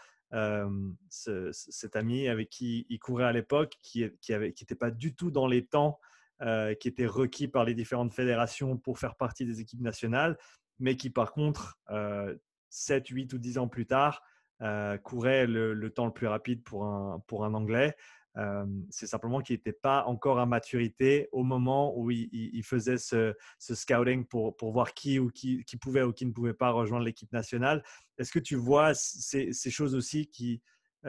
[1.10, 5.46] cet ami avec qui il courait à l'époque, qui n'était qui pas du tout dans
[5.46, 5.98] les temps
[6.42, 10.38] euh, qui étaient requis par les différentes fédérations pour faire partie des équipes nationales,
[10.78, 12.34] mais qui par contre, euh,
[12.70, 14.22] 7, 8 ou 10 ans plus tard,
[14.62, 17.96] euh, courait le, temps le plus rapide pour un, pour un Anglais.
[18.36, 23.34] Euh, c'est simplement qu'il n'était pas encore à maturité au moment où il, faisait ce,
[23.58, 27.32] scouting pour, pour, voir qui, ou qui, pouvait ou qui ne pouvait pas rejoindre l'équipe
[27.32, 27.82] nationale.
[28.18, 30.62] Est-ce que tu vois ces, choses aussi qui,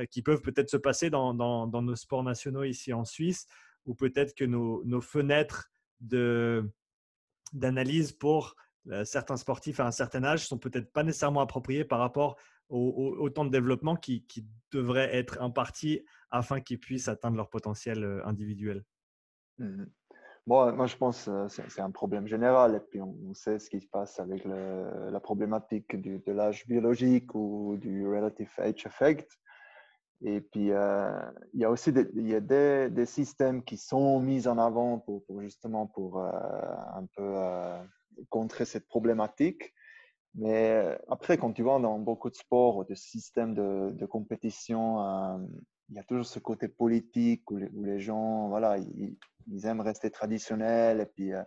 [0.10, 3.48] qui peuvent peut-être se passer dans, dans, nos sports nationaux ici en Suisse
[3.86, 5.72] ou peut-être que nos, fenêtres
[7.54, 8.56] d'analyse pour
[9.04, 12.38] certains sportifs à un certain âge sont peut-être pas nécessairement appropriés par rapport
[12.70, 14.26] au, temps de développement qui,
[14.72, 18.86] devrait être imparti afin qu'ils puissent atteindre leur potentiel euh, individuel
[19.58, 19.84] mmh
[20.48, 22.76] moi, je pense que c'est un problème général.
[22.76, 27.78] Et puis, on, sait ce qui se passe avec la problématique de l'âge biologique ou
[27.80, 29.40] du relative age effect.
[30.24, 31.20] Et puis, euh,
[31.54, 35.00] il y a aussi des, y a des, des, systèmes qui sont mis en avant
[35.00, 36.30] pour, justement pour euh,
[36.94, 37.36] un peu
[38.30, 39.74] contrer cette problématique.
[40.36, 45.38] Mais après, quand tu vas dans beaucoup de sports ou de systèmes de, compétition, euh,
[45.90, 51.02] il y a toujours ce côté politique où les, gens, voilà, ils, aiment rester traditionnels.
[51.02, 51.44] Et puis, euh,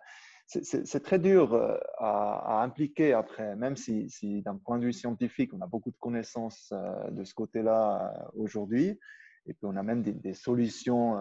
[0.46, 5.52] c'est très dur euh, à, impliquer après, même si, si d'un point de vue scientifique,
[5.54, 6.72] on a beaucoup de connaissances
[7.10, 8.98] de ce côté-là aujourd'hui.
[9.46, 11.18] Et puis, on a même des, solutions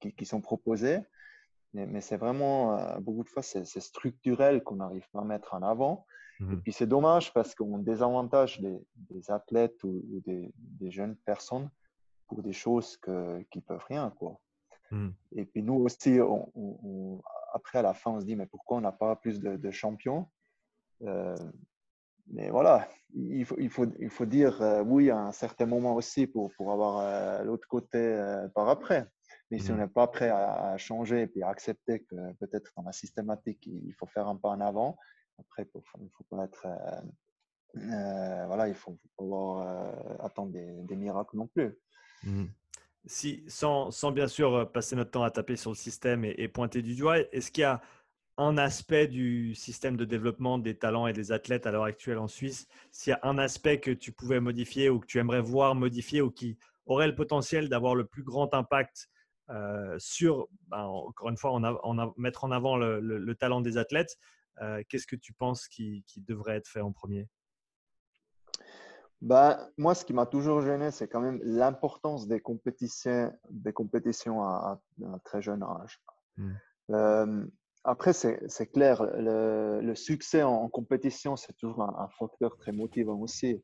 [0.00, 1.00] qui, qui, sont proposées.
[1.74, 6.06] Mais, c'est vraiment, beaucoup de fois, c'est structurel qu'on n'arrive pas à mettre en avant.
[6.40, 11.14] Et mmh puis c'est dommage parce qu'on désavantage des, des athlètes ou, des, des, jeunes
[11.26, 11.68] personnes
[12.28, 14.08] pour des choses que, qui peuvent rien.
[14.18, 14.40] Quoi.
[14.90, 15.08] Mmh.
[15.36, 17.20] Et puis nous aussi, on,
[17.52, 20.28] après à la fin, on se dit mais pourquoi on n'a pas plus de, champions?
[21.02, 21.36] Euh,
[22.32, 25.94] Mais voilà, il faut, il faut, il faut dire euh, oui à un certain moment
[25.94, 28.00] aussi pour, pour avoir euh, l'autre côté
[28.54, 29.08] par après.
[29.50, 29.78] Mais si on mmh.
[29.78, 33.66] n'est pas prêt à, à, changer et puis à accepter que peut-être dans la systématique,
[33.66, 34.96] il faut faire un pas en avant,
[35.40, 35.66] après,
[36.00, 36.66] il faut pas être.
[36.66, 37.00] Euh,
[37.76, 41.78] euh, voilà, il faut, pouvoir euh, attendre des, miracles non plus.
[42.24, 42.46] Mmh.
[43.06, 46.94] Si, sans, bien sûr passer notre temps à taper sur le système et, pointer du
[46.94, 47.80] doigt, est-ce qu'il y a
[48.36, 52.28] un aspect du système de développement des talents et des athlètes à l'heure actuelle en
[52.28, 55.74] Suisse, s'il y a un aspect que tu pouvais modifier ou que tu aimerais voir
[55.74, 59.08] modifier ou qui aurait le potentiel d'avoir le plus grand impact
[59.98, 61.58] sur, ben, encore une fois,
[62.16, 64.16] mettre en avant le, le, talent des athlètes,
[64.62, 67.28] euh, qu'est-ce que tu penses qui, devrait être fait en premier?
[69.20, 74.42] Bah, moi, ce qui m'a toujours gêné, c'est quand même l'importance des compétitions, des compétitions
[74.42, 76.00] à, un très jeune âge.
[76.38, 76.50] Mmh.
[76.90, 77.46] Euh,
[77.84, 83.62] après, c'est clair, le, succès en, compétition, c'est toujours un, facteur très motivant aussi.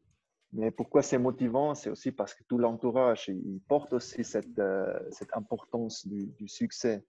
[0.53, 1.75] Mais pourquoi c'est motivant?
[1.75, 6.49] C'est aussi parce que tout l'entourage, il porte aussi cette, euh, cette importance du, du,
[6.49, 7.05] succès.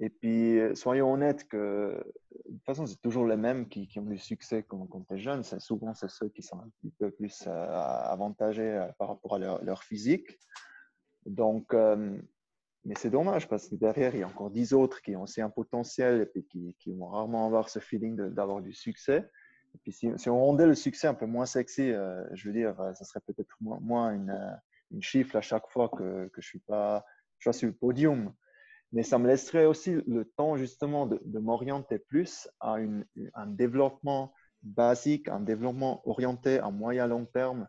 [0.00, 2.00] Et puis, euh, soyons honnêtes que
[2.46, 5.42] de toute façon, c'est toujours les mêmes qui, ont du succès quand, quand tu jeune.
[5.42, 9.34] C'est souvent c'est ceux qui sont un petit peu plus euh, avantagés euh, par rapport
[9.34, 10.38] à leur, physique.
[11.26, 15.22] Donc, mais c'est dommage parce que derrière, il y a encore dix autres qui ont
[15.22, 19.28] aussi un potentiel et qui, qui vont rarement avoir ce feeling d'avoir du succès.
[19.74, 21.92] Et puis, si, si, on rendait le succès un peu moins sexy,
[22.32, 26.40] je veux dire, ça serait peut-être moins, une, une, chiffre à chaque fois que, que
[26.40, 27.04] je suis pas
[27.38, 28.32] je suis sur le podium
[28.92, 32.76] mais ça me laisserait aussi le temps justement de, m'orienter plus à
[33.34, 34.32] un développement
[34.62, 37.68] basique, un développement orienté à moyen long terme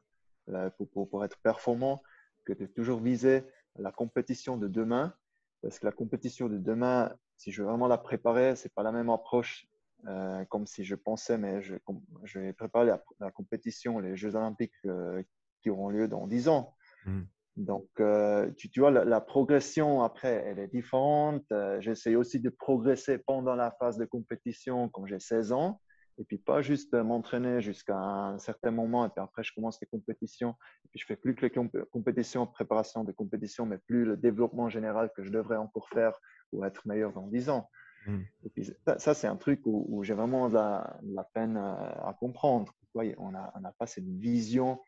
[0.50, 2.02] euh, pour, être performant,
[2.46, 3.44] que de toujours viser
[3.76, 5.14] la compétition de demain.
[5.62, 8.84] Parce que la compétition de demain, si je veux vraiment la préparer, ce n'est pas
[8.84, 9.68] la même approche
[10.08, 11.76] euh, comme si je pensais, mais je,
[12.24, 12.86] je vais préparer
[13.20, 15.22] la, compétition, les Jeux olympiques euh,
[15.62, 16.74] qui auront lieu dans 10 ans.
[17.06, 17.22] Mmh.
[17.60, 21.44] Donc, euh, tu, vois, la, progression après, elle est différente.
[21.52, 25.82] Euh, j'essaie aussi de progresser pendant la phase de compétition quand j'ai 16 ans.
[26.20, 29.06] Et puis, pas juste m'entraîner jusqu'à un certain moment.
[29.06, 30.52] Et puis après, je commence les compétitions.
[30.86, 31.52] Et puis, je fais plus que les
[31.92, 36.18] compétitions, préparation des compétitions, mais plus le développement général que je devrais encore faire
[36.52, 37.70] pour être meilleur dans 10 ans.
[38.08, 38.20] Mmh.
[38.46, 42.74] Et puis, ça, c'est un truc où, j'ai vraiment la, la, peine euh, à, comprendre.
[42.96, 44.80] On n'a pas cette vision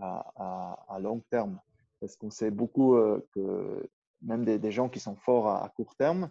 [0.00, 1.60] à, à long terme.
[2.00, 3.88] Parce qu'on sait beaucoup euh, que
[4.22, 6.30] même des, gens qui sont forts à, court terme,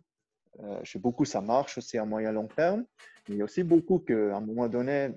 [0.59, 2.86] euh, chez beaucoup, ça marche aussi à moyen long terme.
[3.28, 5.11] Mais il y a aussi beaucoup qu'à un moment donné,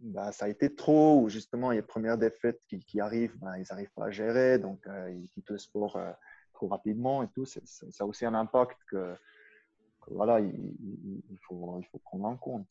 [0.00, 3.92] bah, ça a été trop, ou justement, les premières défaites qui, arrivent, bah, ils n'arrivent
[3.94, 5.98] pas à gérer, donc euh, ils quittent le sport
[6.52, 7.44] trop rapidement et tout.
[7.44, 7.60] Ça
[8.00, 9.16] a aussi un impact que,
[10.08, 12.68] voilà, il, faut, il prendre en compte.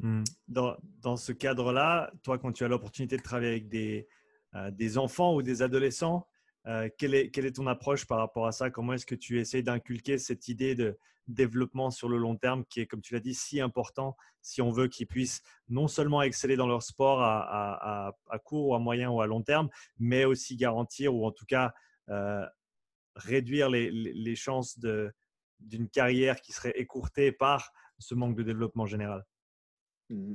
[0.00, 0.24] Mmh.
[0.48, 4.08] Dans, dans ce cadre-là, toi, quand tu as l'opportunité de travailler avec des,
[4.72, 6.26] des enfants ou des adolescents,
[6.66, 8.70] euh, quelle, est, ton approche par rapport à ça?
[8.70, 10.98] Comment est-ce que tu essaies d'inculquer cette idée de
[11.28, 14.70] développement sur le long terme qui est, comme tu l'as dit, si important si on
[14.70, 18.12] veut qu'ils puissent non seulement exceller dans leur sport à,
[18.44, 21.72] court ou à moyen ou à long terme, mais aussi garantir ou en tout cas
[22.08, 22.44] euh,
[23.14, 24.80] réduire les, les, chances
[25.60, 29.24] d'une carrière qui serait écourtée par ce manque de développement général?
[30.10, 30.34] Mmh.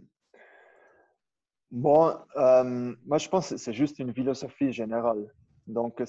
[1.70, 5.30] Bon, euh, moi je pense que c'est juste une philosophie générale.
[5.68, 6.02] Donc,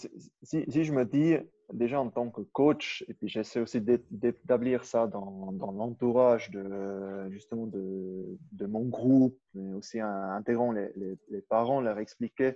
[0.43, 1.37] si, je me dis,
[1.73, 7.67] déjà en tant que coach, et puis j'essaie aussi d'établir ça dans, l'entourage de, justement
[7.67, 10.93] de, mon groupe, mais aussi en intégrant les,
[11.29, 12.53] les, parents, leur expliquer,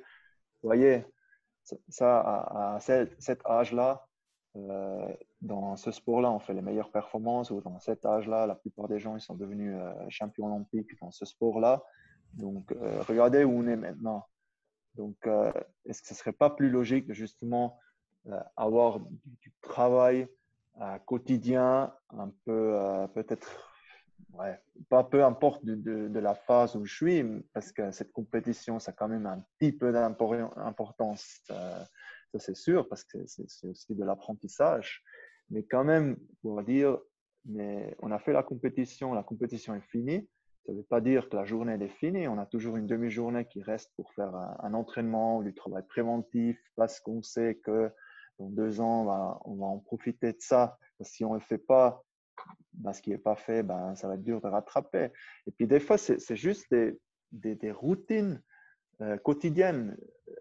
[0.62, 1.04] vous voyez,
[1.88, 4.06] ça, à, cet, âge-là,
[4.56, 8.86] euh, dans ce sport-là, on fait les meilleures performances, ou dans cet âge-là, la plupart
[8.86, 11.82] des gens ils sont devenus euh, champions olympiques dans ce sport-là.
[12.34, 14.26] Donc, euh, regardez où on est maintenant.
[14.96, 15.16] Donc,
[15.86, 17.78] est-ce que ce ne serait pas plus logique de justement
[18.56, 20.28] avoir du, travail
[21.06, 22.76] quotidien, un peu
[23.14, 23.72] peut-être
[24.34, 25.74] ouais, pas peu importe de,
[26.08, 29.44] de, la phase où je suis, parce que cette compétition, ça a quand même un
[29.58, 31.84] petit peu d'importance, euh,
[32.32, 35.02] ça c'est sûr, parce que c'est aussi de l'apprentissage.
[35.50, 36.98] Mais quand même, pour dire,
[37.44, 40.28] mais on a fait la compétition, la compétition est finie.
[40.66, 42.28] Ça ne veut pas dire que la journée est finie.
[42.28, 46.58] On a toujours une demi-journée qui reste pour faire un, entraînement ou du travail préventif
[46.76, 47.90] parce qu'on sait que
[48.38, 50.78] dans deux ans, on va, en profiter de ça.
[51.00, 52.04] si on ne le fait pas,
[52.74, 55.10] ben, ce qui n'est pas fait, ben, ça va être dur de rattraper.
[55.46, 56.72] Et puis des fois, c'est juste
[57.32, 58.40] des, routines
[59.00, 59.96] euh, quotidiennes.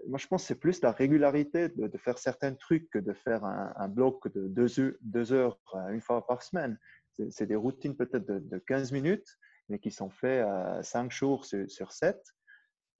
[0.07, 3.43] Moi, je pense que c'est plus la régularité de, faire certains trucs que de faire
[3.43, 6.77] un, un bloc de deux, deux, heures euh, une fois par semaine.
[7.29, 9.37] C'est des routines peut-être de, de, 15 minutes,
[9.71, 12.21] mais qui sont faites euh, 5 jours sur, sur 7.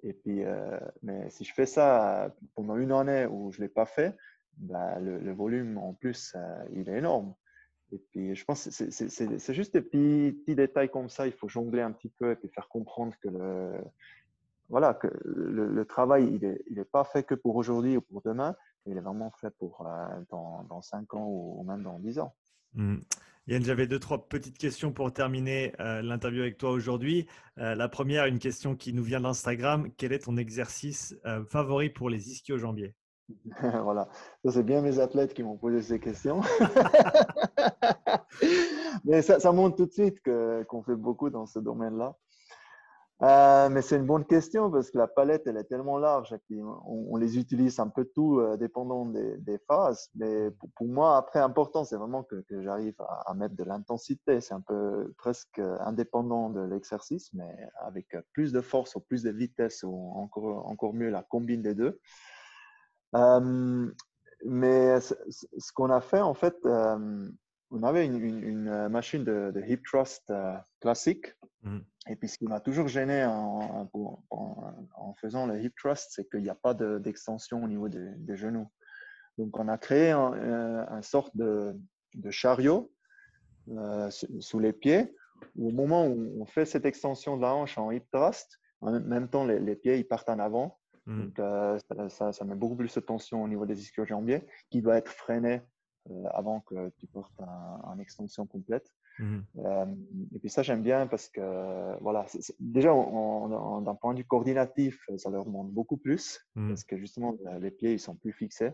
[0.04, 3.70] Et puis, euh, mais si je fais ça pendant une année où je ne l'ai
[3.70, 4.16] pas fait,
[4.58, 7.36] ben, le, volume en plus, euh, il est énorme.
[7.92, 11.28] Et puis, je pense que c'est juste des petits, détails comme ça.
[11.28, 13.74] Il faut jongler un petit peu et puis faire comprendre que le,
[14.70, 18.56] voilà, que le, travail, il n'est pas fait que pour aujourd'hui ou pour demain.
[18.86, 22.34] Il est vraiment fait pour euh, dans, dans 5 ans ou même dans 10 ans.
[22.74, 22.98] Mmh.
[23.48, 27.28] Yann, j'avais deux, trois petites questions pour terminer euh, l'interview avec toi aujourd'hui.
[27.58, 29.90] Euh, la première, une question qui nous vient d'Instagram.
[29.98, 31.16] Quel est ton exercice
[31.50, 32.96] favori pour les ischio-jambiers
[33.84, 34.10] voilà,
[34.50, 36.42] c'est bien mes athlètes qui m'ont posé ces questions.
[39.06, 40.22] mais ça, montre tout de suite
[40.68, 42.16] qu'on fait beaucoup dans ce domaine-là.
[43.24, 46.36] Euh, mais c'est une bonne question parce que la palette, elle est tellement large.
[46.52, 50.10] On, on les utilise un peu tout, euh, dépendant des, phases.
[50.16, 54.42] Mais pour, moi, après, important, c'est vraiment que, j'arrive à, mettre de l'intensité.
[54.42, 59.30] C'est un peu presque indépendant de l'exercice, mais avec plus de force ou plus de
[59.30, 62.00] vitesse ou encore, encore mieux la combine des deux.
[63.16, 63.92] Euh,
[64.46, 67.30] mais ce qu'on a fait, en fait, euh,
[67.72, 71.34] on avait une, une, machine de, hip thrust euh, classique.
[71.64, 71.80] Mmh.
[72.10, 73.90] Et puis, ce qui m'a toujours gêné en,
[74.30, 78.68] en, faisant le hip thrust, c'est qu'il n'y a pas d'extension au niveau des, genoux.
[79.38, 81.76] Donc, on a créé un, un sorte de,
[82.16, 82.92] de chariot
[84.40, 85.16] sous les pieds.
[85.56, 89.00] Où au moment où on fait cette extension de la hanche en hip thrust, en
[89.00, 90.80] même temps, les, les pieds ils partent en avant.
[91.06, 91.24] Mmh.
[91.24, 94.98] Donc, euh, ça, ça, met beaucoup plus de tension au niveau des ischio-jambiers qui doit
[94.98, 95.60] être freiné euh,
[96.32, 97.42] avant que tu portes
[97.84, 98.92] en extension complète.
[99.20, 99.40] Mmh.
[99.58, 99.86] Euh,
[100.34, 102.26] et puis ça, j'aime bien parce que, voilà,
[102.60, 106.70] déjà, d'un point de vue coordinatif, ça leur demande beaucoup plus mmh.
[106.70, 108.72] parce que justement, les pieds, ils sont plus fixés.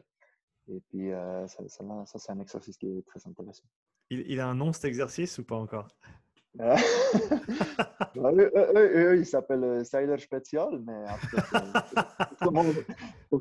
[0.69, 1.09] Et puis,
[1.47, 3.65] ça, ça c'est un exercice qui est très intéressant.
[4.09, 5.89] Il, il, a un nom, cet exercice, ou pas encore?
[8.17, 11.05] eux, ils s'appellent euh, Siler Special, mais
[12.41, 12.49] c'est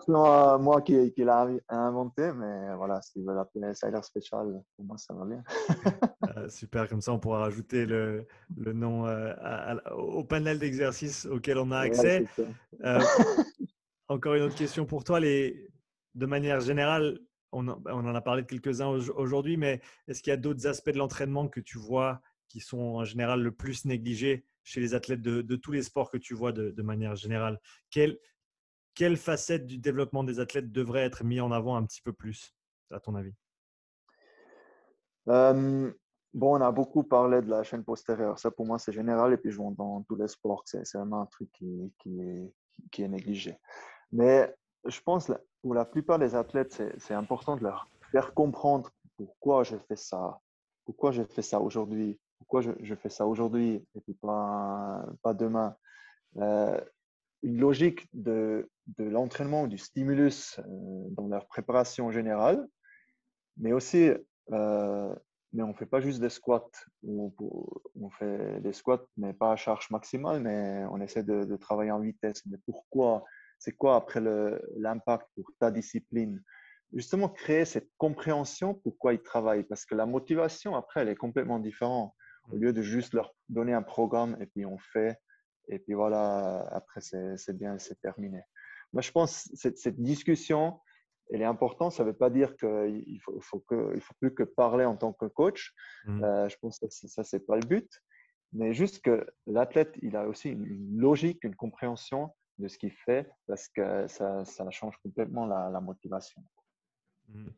[0.09, 5.15] moi qui, qui l'a inventé, mais voilà, s'ils veulent l'appeler Siler Special, pour moi, ça
[5.15, 5.43] va bien.
[6.37, 9.33] Euh, super, comme ça, on pourra rajouter le, le nom euh,
[9.97, 12.27] au panel d'exercices auquel on a accès.
[14.09, 15.21] encore une autre question pour toi.
[15.21, 15.71] Les,
[16.15, 17.21] de manière générale,
[17.53, 20.91] on, on en a parlé de quelques-uns aujourd'hui, mais est-ce qu'il y a d'autres aspects
[20.91, 25.23] de l'entraînement que tu vois qui sont en général le plus négligés chez les athlètes
[25.23, 28.19] de, tous les sports que tu vois de, manière générale quelle,
[28.95, 32.55] quelle facette du développement des athlètes devrait être mis en avant un petit peu plus,
[32.91, 33.35] à ton avis?
[36.37, 38.39] Bon, on a beaucoup parlé de la chaîne postérieure.
[38.39, 39.33] Ça, pour moi, c'est général.
[39.33, 41.91] Et puis, je vois dans tous les sports c'est vraiment un truc qui,
[42.99, 43.59] est, négligé.
[44.13, 45.33] Mais je pense,
[45.63, 50.39] pour la plupart des athlètes, c'est important de leur faire comprendre pourquoi je fais ça,
[50.85, 55.77] pourquoi je fais ça aujourd'hui, pourquoi je, fais ça aujourd'hui et pas, pas demain.
[56.39, 56.81] Euh,
[57.43, 58.69] une logique de,
[58.99, 60.63] de l'entraînement, du stimulus euh,
[61.11, 62.67] dans leur préparation générale,
[63.57, 64.11] mais aussi,
[64.53, 65.15] euh,
[65.53, 66.71] mais on ne fait pas juste des squats.
[67.07, 67.33] On,
[68.01, 71.91] on, fait des squats, mais pas à charge maximale, mais on essaie de, de travailler
[71.91, 72.45] en vitesse.
[72.47, 73.25] Mais pourquoi?
[73.59, 74.21] C'est quoi après
[74.77, 76.43] l'impact pour ta discipline?
[76.93, 81.59] Justement, créer cette compréhension pourquoi ils travaillent, parce que la motivation, après, elle est complètement
[81.59, 82.15] différente
[82.53, 85.19] au lieu de juste leur donner un programme et puis on fait,
[85.69, 88.43] et puis voilà, après c'est bien, c'est terminé.
[88.93, 90.81] Moi, je pense que cette, cette discussion,
[91.31, 91.93] elle est importante.
[91.93, 94.97] Ça ne veut pas dire qu'il ne faut, faut, que, faut plus que parler en
[94.97, 95.75] tant que coach.
[96.05, 96.25] Mmh.
[96.25, 97.91] Euh, je pense que ça, ce n'est pas le but.
[98.53, 103.29] Mais juste que l'athlète, il a aussi une, logique, une compréhension de ce qu'il fait
[103.47, 106.43] parce que ça, ça change complètement la, motivation.
[107.29, 107.49] Mmh.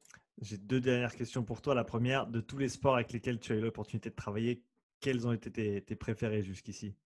[0.40, 1.74] J'ai deux dernières questions pour toi.
[1.74, 4.64] La première, de tous les sports avec lesquels tu as eu l'opportunité de travailler,
[5.00, 6.96] quels ont été tes, tes préférés jusqu'ici?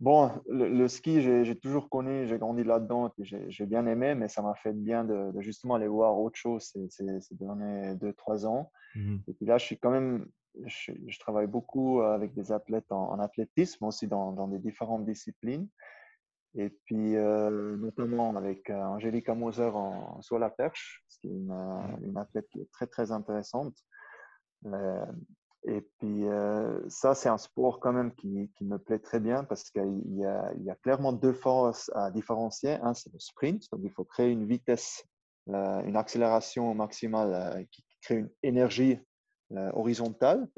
[0.00, 4.54] Bon, le, ski, j'ai toujours connu, j'ai grandi là-dedans, j'ai bien aimé, mais ça m'a
[4.54, 8.70] fait bien de, justement aller voir autre chose ces, ces, derniers deux, trois ans.
[8.96, 10.26] Mmh et puis là, je suis quand même,
[10.66, 15.68] je, travaille beaucoup avec des athlètes en, athlétisme, aussi dans, dans, des différentes disciplines.
[16.56, 22.04] Et puis, euh, notamment avec euh, Angélica Moser en, sur la perche, c'est une, mmh.
[22.04, 23.74] une, athlète qui est très, très intéressante.
[24.66, 25.06] Euh,
[25.66, 29.70] et puis, euh, ça, c'est un sport quand même qui, me plaît très bien parce
[29.70, 32.72] qu'il y, y, a clairement deux forces à différencier.
[32.82, 35.04] Un, c'est le sprint, donc il faut créer une vitesse,
[35.48, 38.98] euh, une accélération maximale euh, qui crée une énergie
[39.72, 40.48] horizontale.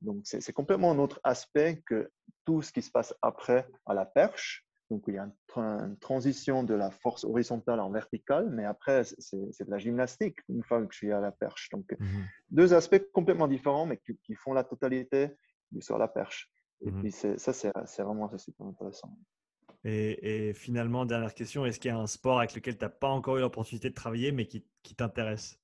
[0.00, 2.10] Donc, c'est complètement un autre aspect que
[2.44, 4.66] tout ce qui se passe après à la perche.
[4.92, 9.64] Donc, il y a une, transition de la force horizontale en verticale, mais après, c'est
[9.64, 11.70] de la gymnastique une fois que je suis à la perche.
[11.70, 12.06] Donc, mmh
[12.50, 15.34] deux aspects complètement différents, mais qui, font la totalité
[15.80, 16.50] sur la perche.
[16.82, 19.16] Et mmh puis, ça, c'est vraiment super intéressant.
[19.84, 23.08] Et, finalement, dernière question, est-ce qu'il y a un sport avec lequel tu n'as pas
[23.08, 24.62] encore eu l'opportunité de travailler, mais qui,
[24.94, 25.58] t'intéresse?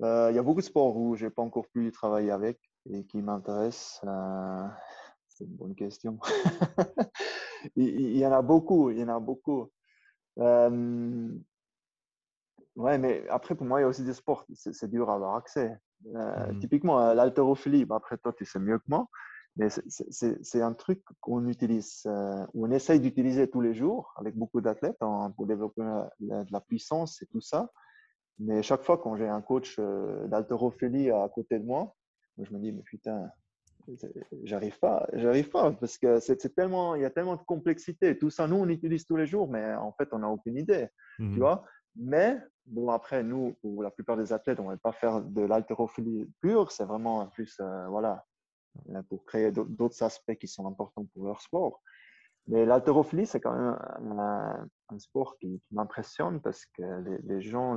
[0.00, 2.58] Euh, Il y a beaucoup de sports où je n'ai pas encore pu travailler avec
[2.90, 4.00] et qui m'intéressent.
[4.04, 4.66] Euh,
[5.40, 6.18] c'est une bonne question.
[7.76, 9.70] il, y en a beaucoup, il y en a beaucoup.
[10.38, 11.30] Euh,
[12.76, 15.36] ouais, mais après, pour moi, il y a aussi des sports, c'est dur à avoir
[15.36, 15.78] accès.
[16.14, 16.58] Euh, mmh.
[16.60, 19.08] Typiquement, l'haltérophilie, bah, après toi, tu sais mieux que moi,
[19.56, 24.60] mais c'est un truc qu'on utilise, euh, on essaye d'utiliser tous les jours avec beaucoup
[24.60, 24.98] d'athlètes
[25.36, 25.82] pour développer
[26.20, 27.70] de la puissance et tout ça.
[28.38, 31.94] Mais chaque fois, quand j'ai un coach d'haltérophilie à côté de moi,
[32.38, 33.30] je me dis, mais putain,
[34.44, 38.16] J'arrive pas, j'arrive pas parce que c'est tellement, il y a tellement de complexité.
[38.18, 40.88] Tout ça, nous, on utilise tous les jours, mais en fait, on n'a aucune idée,
[41.16, 41.64] tu mmh vois.
[41.96, 45.42] Mais bon, après, nous, pour la plupart des athlètes, on ne va pas faire de
[45.42, 46.70] l'haltérophilie pure.
[46.70, 48.24] C'est vraiment plus, euh, voilà,
[49.08, 51.82] pour créer d'autres aspects qui sont importants pour leur sport.
[52.46, 54.66] Mais l'haltérophilie, c'est quand même un,
[54.98, 56.82] sport qui, m'impressionne parce que
[57.22, 57.76] les, gens,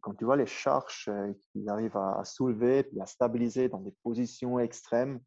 [0.00, 3.94] quand tu vois les charges euh, qu'ils arrivent à, soulever et à stabiliser dans des
[4.02, 5.20] positions extrêmes,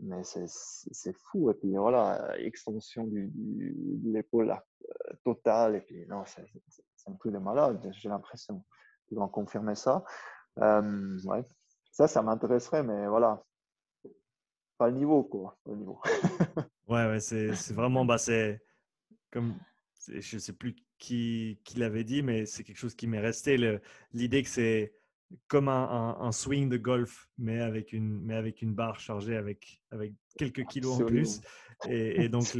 [0.00, 1.50] mais c'est fou.
[1.50, 5.76] Et puis voilà, extension du, de l'épaule euh, totale.
[5.76, 6.42] Et puis non, c'est
[7.06, 8.64] un truc de malade, j'ai l'impression.
[9.10, 10.04] Ils vont confirmer ça.
[10.58, 11.18] Euh.
[11.92, 13.44] Ça, ça m'intéresserait, mais voilà,
[14.78, 15.56] pas le niveau, quoi.
[15.64, 16.00] Pas le niveau.
[16.86, 18.16] Ouais, ouais c'est vraiment, bah,
[19.30, 19.54] comme,
[20.08, 23.56] je ne sais plus qui, qui l'avait dit, mais c'est quelque chose qui m'est resté.
[24.12, 24.94] L'idée que c'est
[25.48, 29.80] comme un, un, swing de golf, mais avec une, mais avec une barre chargée avec,
[29.90, 31.40] avec quelques kilos en plus.
[31.88, 32.56] Et, et donc,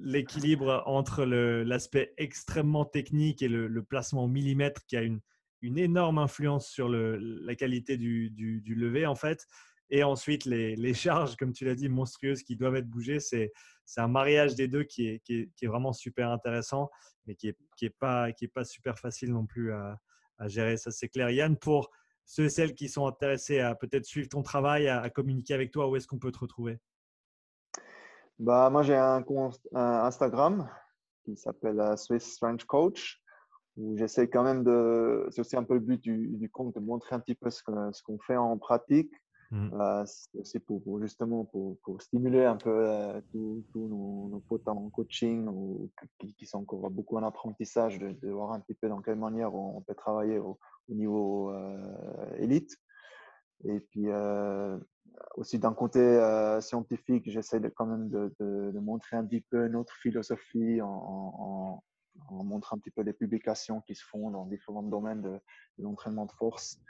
[0.00, 5.20] l'équilibre entre l'aspect extrêmement technique et le, le, placement au millimètre qui a une,
[5.62, 9.46] une énorme influence sur le, la qualité du, du, du lever, en fait.
[9.90, 13.20] Et ensuite, les, charges, comme tu l'as dit, monstrueuses qui doivent être bougées.
[13.20, 13.52] C'est,
[13.96, 16.90] un mariage des deux qui est, vraiment super intéressant,
[17.26, 19.98] mais qui n'est est pas, super facile non plus à,
[20.46, 20.76] gérer.
[20.76, 21.30] Ça, c'est clair.
[21.30, 21.90] Yann, pour
[22.24, 25.88] ceux et celles qui sont intéressés à peut-être suivre ton travail, à, communiquer avec toi,
[25.88, 26.78] où est-ce qu'on peut te retrouver?
[28.38, 29.24] Bah, Moi, j'ai un
[29.72, 30.68] Instagram
[31.24, 33.20] qui s'appelle euh, Swiss Strange Coach
[33.76, 37.14] où j'essaie quand même de, c'est aussi un peu le but du, compte, de montrer
[37.14, 39.12] un petit peu ce qu'on fait en pratique,
[39.52, 40.04] Mmh.
[40.42, 45.46] c'est pour, justement pour, pour, stimuler un peu euh, tous nos, nos, potes en coaching
[45.46, 49.54] ou qui, sont encore beaucoup en apprentissage, de, voir un petit peu dans quelle manière
[49.54, 50.58] on, peut travailler au,
[50.88, 52.76] niveau euh, élite.
[53.64, 54.78] Et puis euh,
[55.36, 56.00] aussi d'un côté
[56.60, 61.82] scientifique, j'essaie de, quand même de, montrer un petit peu notre philosophie en,
[62.30, 65.38] en, montrant un petit peu les publications qui se font dans différents domaines de,
[65.78, 66.80] l'entraînement de force.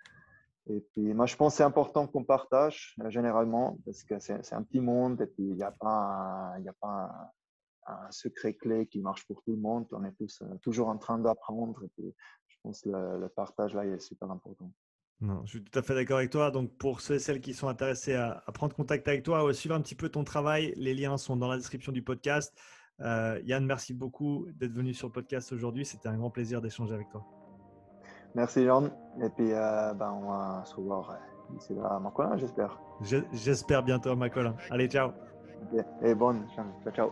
[0.68, 4.52] Et puis, moi, je pense que c'est important qu'on partage euh, généralement parce que c'est
[4.52, 9.42] un petit monde et puis il n'y a pas, un, secret clé qui marche pour
[9.44, 9.86] tout le monde.
[9.92, 12.12] On est tous euh, toujours en train d'apprendre et puis
[12.48, 14.72] je pense que le, partage là est super important.
[15.20, 16.50] Non, je suis tout à fait d'accord avec toi.
[16.50, 19.54] Donc, pour ceux et celles qui sont intéressés à, prendre contact avec toi ou à
[19.54, 22.58] suivre un petit peu ton travail, les liens sont dans la description du podcast.
[23.00, 25.86] Euh, Yann, merci beaucoup d'être venu sur le podcast aujourd'hui.
[25.86, 27.45] C'était un grand plaisir d'échanger avec toi.
[28.36, 28.84] Merci Jean.
[29.22, 32.78] Et puis, euh, ben, on va se revoir euh, d'ici là à Macolin, j'espère.
[33.32, 34.54] J'espère bientôt à Macolin.
[34.70, 35.10] Allez, ciao.
[36.02, 37.10] Et bonne, ciao, ciao.